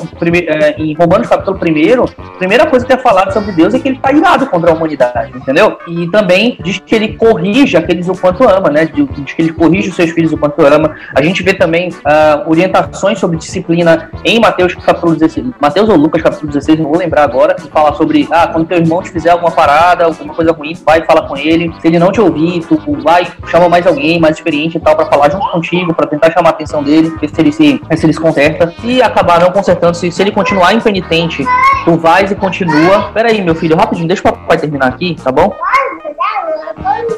[0.49, 3.89] é, em Romanos capítulo 1, a primeira coisa que é falado sobre Deus é que
[3.89, 5.77] ele está irado contra a humanidade, entendeu?
[5.87, 8.87] E também diz que ele corrige aqueles o quanto ama, né?
[8.87, 10.97] Diz que ele corrige os seus filhos o quanto ama.
[11.15, 16.23] A gente vê também uh, orientações sobre disciplina em Mateus capítulo 16, Mateus ou Lucas
[16.23, 19.31] capítulo 16, não vou lembrar agora, que fala sobre, ah, quando teu irmão te fizer
[19.31, 21.73] alguma parada, alguma coisa ruim, vai e fala com ele.
[21.81, 25.07] Se ele não te ouvir, tu vai, chama mais alguém mais experiente e tal para
[25.07, 28.21] falar junto contigo, para tentar chamar atenção dele, ver se ele se, se ele se
[28.21, 28.73] conserta.
[28.81, 31.45] Se acabar não consertando, se, se ele continuar impenitente,
[31.85, 33.11] tu vais e continua.
[33.13, 35.55] Pera aí, meu filho, rapidinho, deixa o papai terminar aqui, tá bom?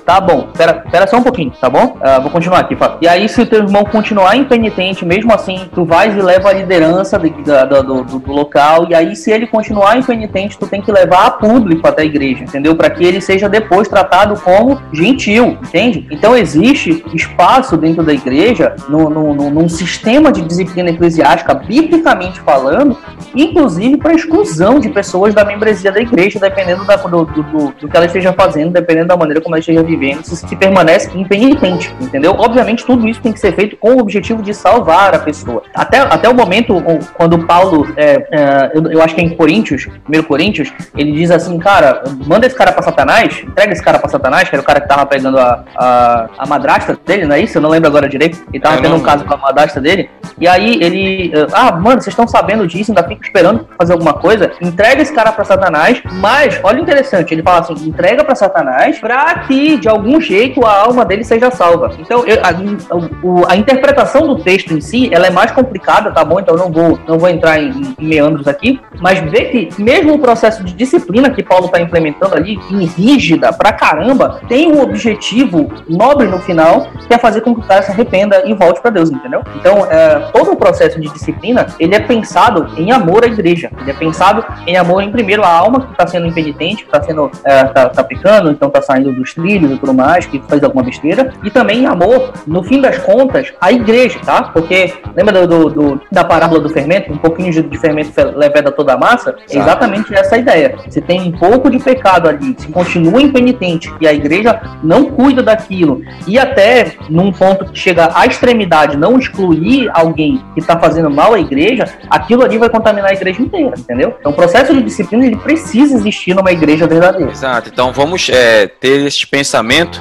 [0.05, 1.97] Tá bom, pera, pera só um pouquinho, tá bom?
[1.97, 2.77] Uh, vou continuar aqui.
[3.01, 6.53] E aí, se o teu irmão continuar impenitente, mesmo assim, tu vais e leva a
[6.53, 8.87] liderança do, do, do, do, local.
[8.91, 12.45] E aí, se ele continuar impenitente, tu tem que levar a público até a igreja,
[12.45, 12.77] entendeu?
[12.77, 16.07] Para que ele seja depois tratado como gentil, entende?
[16.11, 22.41] Então, existe espaço dentro da igreja, no, no, no, num sistema de disciplina eclesiástica, biblicamente
[22.41, 22.99] falando,
[23.35, 27.97] inclusive para exclusão de pessoas da membresia da igreja, dependendo da, do, do, do que
[27.97, 32.35] ela esteja fazendo, dependendo da maneira como ela esteja vivendo, se, se permanece impenitente, entendeu?
[32.39, 35.63] Obviamente, tudo isso tem que ser feito com o objetivo de salvar a pessoa.
[35.75, 36.83] Até, até o momento,
[37.15, 41.31] quando Paulo, é, é, eu, eu, acho que é em Coríntios, 1 Coríntios, ele diz
[41.31, 44.65] assim, cara, manda esse cara para Satanás, entrega esse cara para Satanás, que era o
[44.65, 47.59] cara que tava pegando a, a, a madrasta dele, não é isso?
[47.59, 48.45] Eu não lembro agora direito.
[48.53, 50.11] Ele tava tendo um caso com a madrasta dele.
[50.39, 54.53] E aí ele, ah, mano, vocês estão sabendo disso, ainda fica esperando fazer alguma coisa?
[54.61, 58.99] Entrega esse cara para Satanás, mas, olha o interessante, ele fala assim, entrega para Satanás
[58.99, 61.91] pra que, de algum jeito, a alma dele seja salva.
[61.99, 66.41] Então, eu, a, a, interpretação do texto em si, ela é mais complicada, tá bom?
[66.41, 70.15] Então, eu não vou, não vou entrar em, em meandros aqui, mas vê que mesmo
[70.15, 74.81] o processo de disciplina que Paulo está implementando ali, em rígida pra caramba, tem um
[74.81, 78.81] objetivo nobre no final, que é fazer com que o cara se arrependa e volte
[78.81, 79.43] para Deus, entendeu?
[79.57, 83.91] Então, é, todo o processo de disciplina, ele é pensado em amor à igreja, ele
[83.91, 87.31] é pensado em amor, em primeiro, a alma que está sendo impenitente, que está sendo,
[87.45, 90.83] é, tá, tá pecando, então está saindo dos trilhos e tudo mais, que faz alguma
[90.83, 94.45] besteira, e também amor, no fim das contas, à igreja, tá?
[94.45, 97.13] Porque lembra do, do da parábola do fermento?
[97.13, 99.35] Um pouquinho de, fermento leveda toda a massa?
[99.51, 100.77] É exatamente essa ideia.
[100.89, 105.43] Se tem um pouco de pecado ali, se continua impenitente e a igreja não cuida
[105.43, 111.11] daquilo, e até num ponto que chega à extremidade, não excluir alguém que está fazendo
[111.11, 114.15] mal à igreja, aquilo ali vai contaminar a igreja inteira, entendeu?
[114.19, 117.31] Então o processo de disciplina ele precisa existir numa igreja verdadeira.
[117.31, 117.71] Exato.
[117.73, 119.27] Então vamos é, ter esse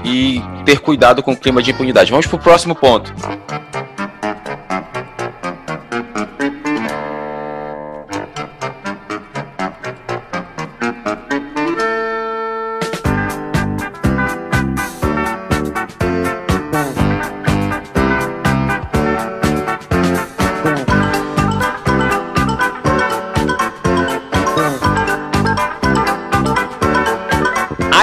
[0.03, 2.11] e ter cuidado com o clima de impunidade.
[2.11, 3.13] Vamos para o próximo ponto.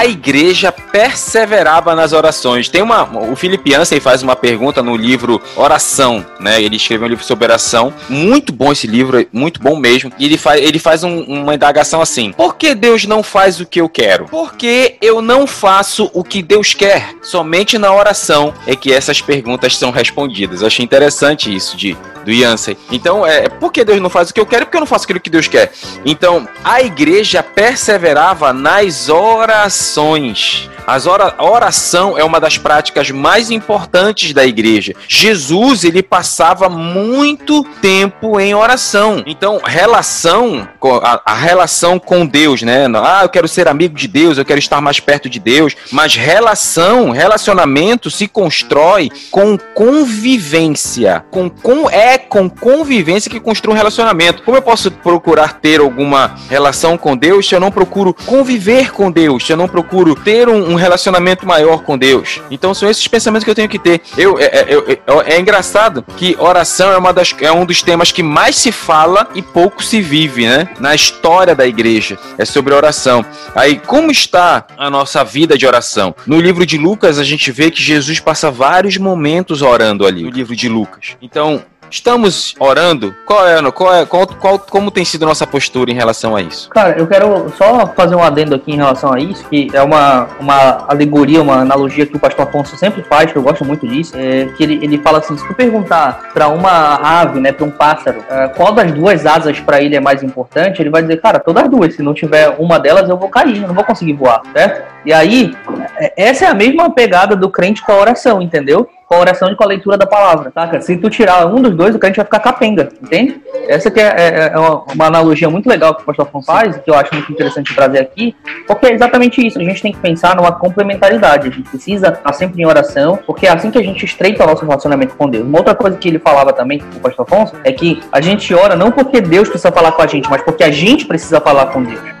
[0.01, 2.69] A igreja perseverava nas orações.
[2.69, 3.03] Tem uma.
[3.03, 6.61] O Felipe Ansem faz uma pergunta no livro Oração, né?
[6.61, 7.93] Ele escreveu um livro sobre oração.
[8.09, 10.11] Muito bom esse livro, muito bom mesmo.
[10.17, 13.65] E ele faz, ele faz um, uma indagação assim: Por que Deus não faz o
[13.65, 14.25] que eu quero?
[14.25, 17.15] Porque eu não faço o que Deus quer.
[17.21, 20.61] Somente na oração é que essas perguntas são respondidas.
[20.61, 22.77] Eu achei interessante isso de do Yancey.
[22.91, 24.65] Então, é, por que Deus não faz o que eu quero?
[24.65, 25.71] Porque eu não faço aquilo que Deus quer.
[26.05, 30.69] Então, a igreja perseverava nas orações.
[30.85, 34.93] As oração é uma das práticas mais importantes da igreja.
[35.07, 39.23] Jesus, ele passava muito tempo em oração.
[39.25, 40.67] Então, relação,
[41.03, 42.87] a, a relação com Deus, né?
[42.95, 45.75] Ah, eu quero ser amigo de Deus, eu quero estar mais perto de Deus.
[45.91, 51.23] Mas relação, relacionamento se constrói com convivência.
[51.31, 54.43] Com, com, é com convivência que constrói um relacionamento.
[54.43, 59.11] Como eu posso procurar ter alguma relação com Deus se eu não procuro conviver com
[59.11, 62.41] Deus, se eu não procuro ter um, um relacionamento maior com Deus.
[62.49, 64.01] Então são esses pensamentos que eu tenho que ter.
[64.17, 68.11] Eu, é, é, é, é engraçado que oração é, uma das, é um dos temas
[68.11, 70.69] que mais se fala e pouco se vive, né?
[70.79, 72.17] Na história da igreja.
[72.37, 73.25] É sobre oração.
[73.55, 76.15] Aí, como está a nossa vida de oração?
[76.25, 80.29] No livro de Lucas, a gente vê que Jesus passa vários momentos orando ali, no
[80.29, 81.17] livro de Lucas.
[81.21, 83.13] Então, Estamos orando?
[83.25, 86.69] Qual é, qual é qual, qual, como tem sido nossa postura em relação a isso?
[86.69, 90.29] Cara, eu quero só fazer um adendo aqui em relação a isso, que é uma,
[90.39, 94.13] uma alegoria, uma analogia que o pastor Afonso sempre faz, que eu gosto muito disso,
[94.15, 97.71] é que ele, ele fala assim, se tu perguntar para uma ave, né, para um
[97.71, 101.39] pássaro, é, qual das duas asas para ele é mais importante, ele vai dizer, cara,
[101.39, 104.13] todas as duas, se não tiver uma delas eu vou cair, eu não vou conseguir
[104.13, 104.90] voar, certo?
[105.05, 105.55] E aí,
[105.97, 108.87] é, essa é a mesma pegada do crente com a oração, entendeu?
[109.11, 110.79] com a oração e com a leitura da palavra, saca?
[110.79, 113.41] Se tu tirar um dos dois, o crente vai ficar capenga, entende?
[113.67, 116.89] Essa que é, é, é uma, analogia muito legal que o pastor Afonso faz, que
[116.89, 118.33] eu acho muito interessante trazer aqui,
[118.65, 122.31] porque é exatamente isso, a gente tem que pensar numa complementaridade, a gente precisa estar
[122.31, 125.45] sempre em oração, porque é assim que a gente estreita o nosso relacionamento com Deus.
[125.45, 128.77] Uma outra coisa que ele falava também, o pastor Afonso, é que a gente ora
[128.77, 131.83] não porque Deus precisa falar com a gente, mas porque a gente precisa falar com
[131.83, 132.20] Deus.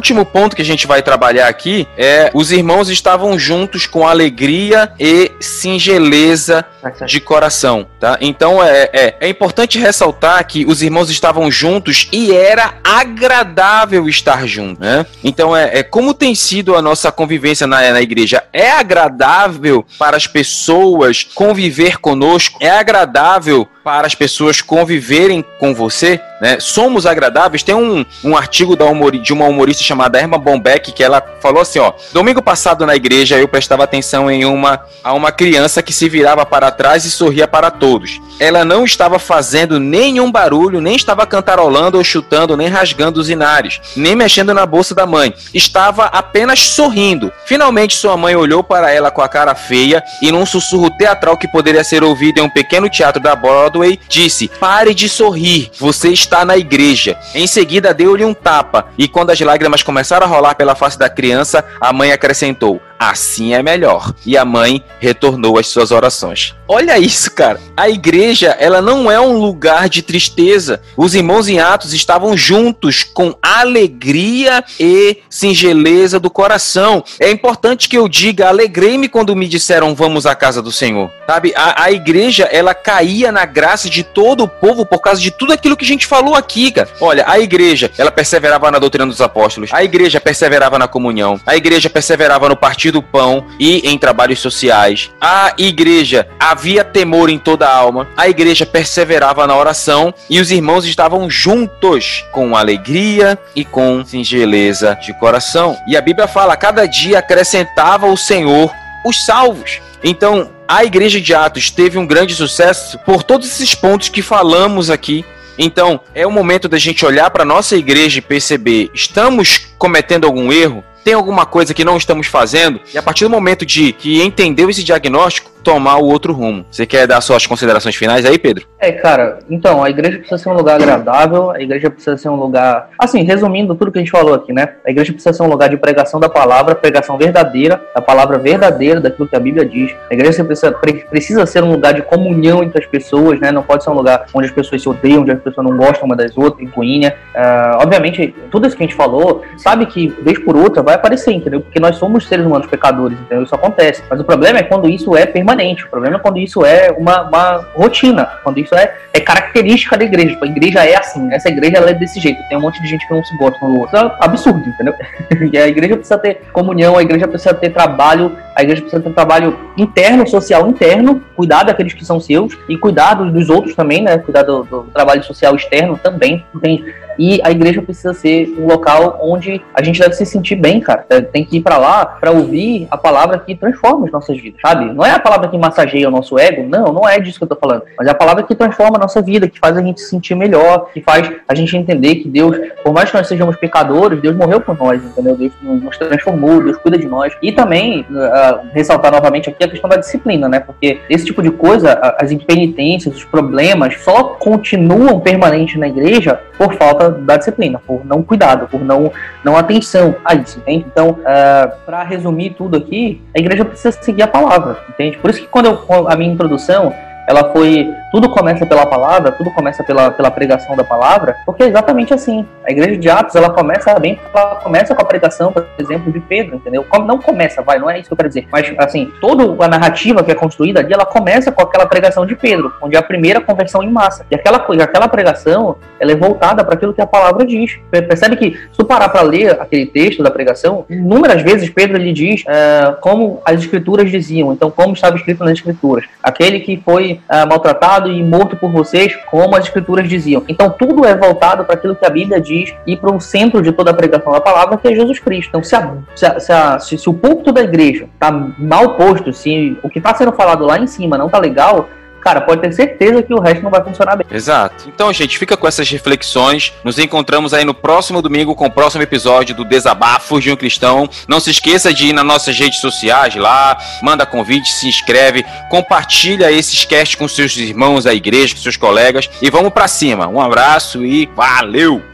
[0.00, 4.90] Último ponto que a gente vai trabalhar aqui é os irmãos estavam juntos com alegria
[4.98, 6.64] e singeleza
[7.06, 8.16] de coração, tá?
[8.20, 14.46] Então é, é, é importante ressaltar que os irmãos estavam juntos e era agradável estar
[14.46, 15.04] juntos, né?
[15.22, 18.42] Então é, é como tem sido a nossa convivência na, na igreja.
[18.52, 22.58] É agradável para as pessoas conviver conosco?
[22.60, 26.58] É agradável para as pessoas conviverem com você, né?
[26.60, 27.62] Somos agradáveis.
[27.62, 31.60] Tem um, um artigo da humor, de uma humorista chamada Erma Bombeck que ela falou
[31.60, 35.92] assim, ó: "Domingo passado na igreja eu prestava atenção em uma a uma criança que
[35.92, 37.89] se virava para trás e sorria para todos.
[38.38, 43.80] Ela não estava fazendo nenhum barulho, nem estava cantarolando ou chutando, nem rasgando os inares,
[43.96, 45.34] nem mexendo na bolsa da mãe.
[45.52, 47.32] Estava apenas sorrindo.
[47.46, 51.48] Finalmente sua mãe olhou para ela com a cara feia e num sussurro teatral que
[51.48, 55.70] poderia ser ouvido em um pequeno teatro da Broadway, disse: "Pare de sorrir.
[55.78, 60.28] Você está na igreja." Em seguida deu-lhe um tapa e quando as lágrimas começaram a
[60.28, 64.14] rolar pela face da criança, a mãe acrescentou: assim é melhor.
[64.26, 66.54] E a mãe retornou às suas orações.
[66.68, 67.58] Olha isso, cara.
[67.74, 70.82] A igreja, ela não é um lugar de tristeza.
[70.96, 77.02] Os irmãos em Atos estavam juntos com alegria e singeleza do coração.
[77.18, 81.10] É importante que eu diga, alegrei-me quando me disseram vamos à casa do Senhor.
[81.26, 81.52] Sabe?
[81.56, 85.52] A, a igreja, ela caía na graça de todo o povo por causa de tudo
[85.52, 86.88] aquilo que a gente falou aqui, cara.
[87.00, 89.70] Olha, a igreja, ela perseverava na doutrina dos apóstolos.
[89.72, 91.40] A igreja perseverava na comunhão.
[91.46, 95.10] A igreja perseverava no partido do pão e em trabalhos sociais.
[95.20, 98.08] A igreja havia temor em toda a alma.
[98.16, 104.98] A igreja perseverava na oração e os irmãos estavam juntos com alegria e com singeleza
[105.00, 105.76] de coração.
[105.86, 108.70] E a Bíblia fala: cada dia acrescentava o Senhor
[109.04, 109.80] os salvos.
[110.02, 114.90] Então, a igreja de Atos teve um grande sucesso por todos esses pontos que falamos
[114.90, 115.24] aqui.
[115.58, 120.52] Então, é o momento da gente olhar para nossa igreja e perceber: estamos cometendo algum
[120.52, 120.82] erro?
[121.04, 124.68] Tem alguma coisa que não estamos fazendo, e a partir do momento de que entendeu
[124.68, 126.64] esse diagnóstico, tomar o outro rumo.
[126.70, 128.66] Você quer dar suas considerações finais aí, Pedro?
[128.78, 132.36] É, cara, então, a igreja precisa ser um lugar agradável, a igreja precisa ser um
[132.36, 132.90] lugar.
[132.98, 134.74] Assim, resumindo tudo que a gente falou aqui, né?
[134.86, 139.00] A igreja precisa ser um lugar de pregação da palavra, pregação verdadeira, da palavra verdadeira,
[139.00, 139.94] daquilo que a Bíblia diz.
[140.10, 140.72] A igreja precisa,
[141.10, 143.52] precisa ser um lugar de comunhão entre as pessoas, né?
[143.52, 146.06] Não pode ser um lugar onde as pessoas se odeiam, onde as pessoas não gostam
[146.06, 147.14] uma das outras, ruína.
[147.34, 151.32] Uh, obviamente, tudo isso que a gente falou, sabe que, vez por outra, vai aparecer,
[151.32, 151.60] entendeu?
[151.60, 153.44] Porque nós somos seres humanos pecadores, entendeu?
[153.44, 154.02] Isso acontece.
[154.08, 155.49] Mas o problema é quando isso é permanente,
[155.84, 160.04] o problema é quando isso é uma, uma rotina, quando isso é, é característica da
[160.04, 160.30] igreja.
[160.30, 162.40] Tipo, a igreja é assim, essa igreja é desse jeito.
[162.48, 163.96] Tem um monte de gente que não se gosta no outro.
[163.96, 164.94] É absurdo, entendeu?
[165.52, 169.12] e a igreja precisa ter comunhão, a igreja precisa ter trabalho, a igreja precisa ter
[169.12, 174.18] trabalho interno, social interno, cuidar daqueles que são seus e cuidar dos outros também, né?
[174.18, 176.44] Cuidar do, do trabalho social externo também.
[176.60, 176.84] Tem
[177.20, 181.04] e a igreja precisa ser um local onde a gente deve se sentir bem, cara.
[181.10, 184.58] É, tem que ir para lá para ouvir a palavra que transforma as nossas vidas,
[184.62, 184.86] sabe?
[184.86, 187.48] Não é a palavra que massageia o nosso ego, não, não é disso que eu
[187.48, 187.82] tô falando.
[187.98, 190.34] Mas é a palavra que transforma a nossa vida, que faz a gente se sentir
[190.34, 194.34] melhor, que faz a gente entender que Deus, por mais que nós sejamos pecadores, Deus
[194.34, 195.36] morreu por nós, entendeu?
[195.36, 197.34] Deus nos transformou, Deus cuida de nós.
[197.42, 200.60] E também, uh, ressaltar novamente aqui a questão da disciplina, né?
[200.60, 206.74] Porque esse tipo de coisa, as impenitências, os problemas, só continuam permanentes na igreja por
[206.74, 209.12] falta da disciplina, por não cuidado, por não,
[209.44, 210.86] não atenção a isso, entende?
[210.90, 215.18] Então, uh, é, para resumir tudo aqui, a igreja precisa seguir a palavra, entende?
[215.18, 216.92] Por isso que quando eu, a minha introdução,
[217.28, 221.68] ela foi tudo começa pela palavra, tudo começa pela, pela pregação da palavra, porque é
[221.68, 222.46] exatamente assim.
[222.66, 226.20] A igreja de Atos, ela começa bem, ela começa com a pregação, por exemplo, de
[226.20, 226.84] Pedro, entendeu?
[227.06, 230.22] Não começa, vai, não é isso que eu quero dizer, mas assim, toda a narrativa
[230.22, 233.40] que é construída ali, ela começa com aquela pregação de Pedro, onde é a primeira
[233.40, 234.24] conversão em massa.
[234.30, 237.78] E aquela coisa, aquela pregação, ela é voltada para aquilo que a palavra diz.
[237.90, 242.12] Percebe que, se tu parar para ler aquele texto da pregação, inúmeras vezes Pedro lhe
[242.12, 246.04] diz uh, como as escrituras diziam, então como estava escrito nas escrituras.
[246.22, 250.42] Aquele que foi uh, maltratado e morto por vocês, como as escrituras diziam.
[250.48, 253.72] Então tudo é voltado para aquilo que a Bíblia diz e para o centro de
[253.72, 255.48] toda a pregação da palavra, que é Jesus Cristo.
[255.48, 258.96] Então se, a, se, a, se, a, se, se o púlpito da igreja está mal
[258.96, 261.88] posto, se o que está sendo falado lá em cima não está legal,
[262.20, 264.26] cara, pode ter certeza que o resto não vai funcionar bem.
[264.30, 264.84] Exato.
[264.88, 266.72] Então, gente, fica com essas reflexões.
[266.84, 271.08] Nos encontramos aí no próximo domingo com o próximo episódio do Desabafos de um Cristão.
[271.26, 276.50] Não se esqueça de ir nas nossas redes sociais lá, manda convite, se inscreve, compartilha
[276.52, 280.28] esses casts com seus irmãos da igreja, com seus colegas e vamos para cima.
[280.28, 282.09] Um abraço e valeu!